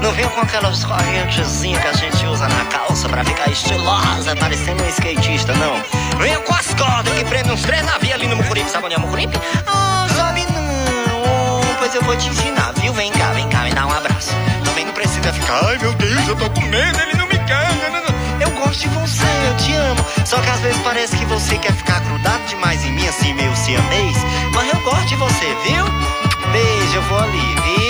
Não 0.00 0.12
venha 0.12 0.28
com 0.28 0.42
aquelas 0.42 0.84
correntezinhas 0.84 1.82
que 1.82 1.88
a 1.88 1.92
gente 1.94 2.24
usa 2.26 2.46
na 2.46 2.64
calça 2.66 3.08
pra 3.08 3.24
ficar 3.24 3.50
estilosa, 3.50 4.36
parecendo 4.36 4.84
um 4.84 4.88
skatista, 4.88 5.52
não. 5.54 5.82
Venha 6.16 6.38
com 6.38 6.54
as 6.54 6.72
cordas 6.74 7.12
que 7.12 7.24
prendem 7.24 7.52
uns 7.52 7.62
três 7.62 7.84
navios 7.84 8.14
ali 8.14 8.28
no 8.28 8.36
Mucuripe, 8.36 8.70
sabe 8.70 8.86
onde 8.86 8.94
é 8.94 8.98
o 8.98 9.00
Mucuripe? 9.00 9.36
Ah, 9.66 10.06
sabe 10.16 10.46
não. 10.52 11.74
Pois 11.80 11.92
eu 11.92 12.02
vou 12.02 12.16
te 12.16 12.28
ensinar, 12.28 12.72
viu? 12.76 12.92
Vem 12.92 13.10
cá, 13.10 13.32
vem 13.32 13.48
cá, 13.48 13.64
me 13.64 13.72
dá 13.72 13.84
um 13.84 13.92
abraço. 13.92 14.30
Também 14.64 14.84
não 14.84 14.92
precisa 14.92 15.32
ficar, 15.32 15.60
ai 15.64 15.76
meu 15.78 15.92
Deus, 15.94 16.28
eu 16.28 16.36
tô 16.36 16.48
com 16.50 16.60
medo, 16.60 17.00
ele 17.00 17.18
não 17.18 17.26
me 17.26 17.38
quer. 17.38 17.66
Eu 18.38 18.50
gosto 18.52 18.78
de 18.78 18.88
você, 18.90 19.24
eu 19.48 19.56
te 19.56 19.72
amo. 19.72 19.93
Só 20.34 20.40
que 20.40 20.50
às 20.50 20.60
vezes 20.62 20.82
parece 20.82 21.16
que 21.16 21.24
você 21.26 21.56
quer 21.56 21.72
ficar 21.72 22.00
grudado 22.00 22.44
demais 22.48 22.84
em 22.84 22.90
mim, 22.90 23.06
assim, 23.06 23.32
meio 23.34 23.54
siamês. 23.54 24.16
Mas 24.52 24.68
eu 24.68 24.80
gosto 24.80 25.06
de 25.06 25.14
você, 25.14 25.54
viu? 25.62 25.84
Beijo, 26.50 26.96
eu 26.96 27.02
vou 27.02 27.18
ali, 27.20 27.54
viu? 27.62 27.83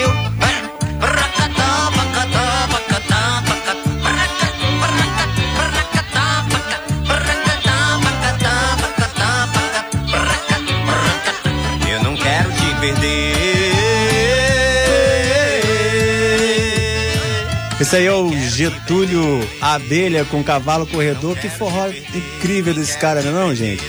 Esse 17.94 18.00
aí 18.00 18.06
é 18.08 18.12
o 18.12 18.36
Getúlio 18.36 19.48
Abelha 19.60 20.24
com 20.24 20.42
cavalo 20.42 20.84
corredor. 20.84 21.36
Que 21.38 21.48
forró 21.48 21.86
incrível 22.12 22.74
desse 22.74 22.98
cara, 22.98 23.22
não 23.22 23.30
é 23.30 23.44
não, 23.44 23.54
gente? 23.54 23.84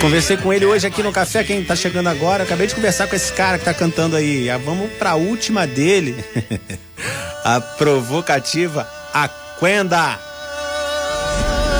Conversei 0.00 0.38
com 0.38 0.50
ele 0.50 0.64
hoje 0.64 0.86
aqui 0.86 1.02
no 1.02 1.12
café, 1.12 1.44
quem 1.44 1.62
tá 1.62 1.76
chegando 1.76 2.08
agora. 2.08 2.42
Acabei 2.42 2.66
de 2.66 2.74
conversar 2.74 3.06
com 3.06 3.14
esse 3.14 3.30
cara 3.34 3.58
que 3.58 3.66
tá 3.66 3.74
cantando 3.74 4.16
aí. 4.16 4.48
Ah, 4.48 4.56
Vamos 4.56 4.90
pra 4.92 5.14
última 5.14 5.66
dele. 5.66 6.16
A 7.44 7.60
provocativa 7.60 8.88
Aquenda. 9.12 10.18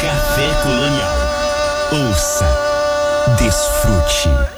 Café 0.03 0.62
Colonial. 0.62 2.11
Ouça, 2.11 2.47
desfrute. 3.39 4.53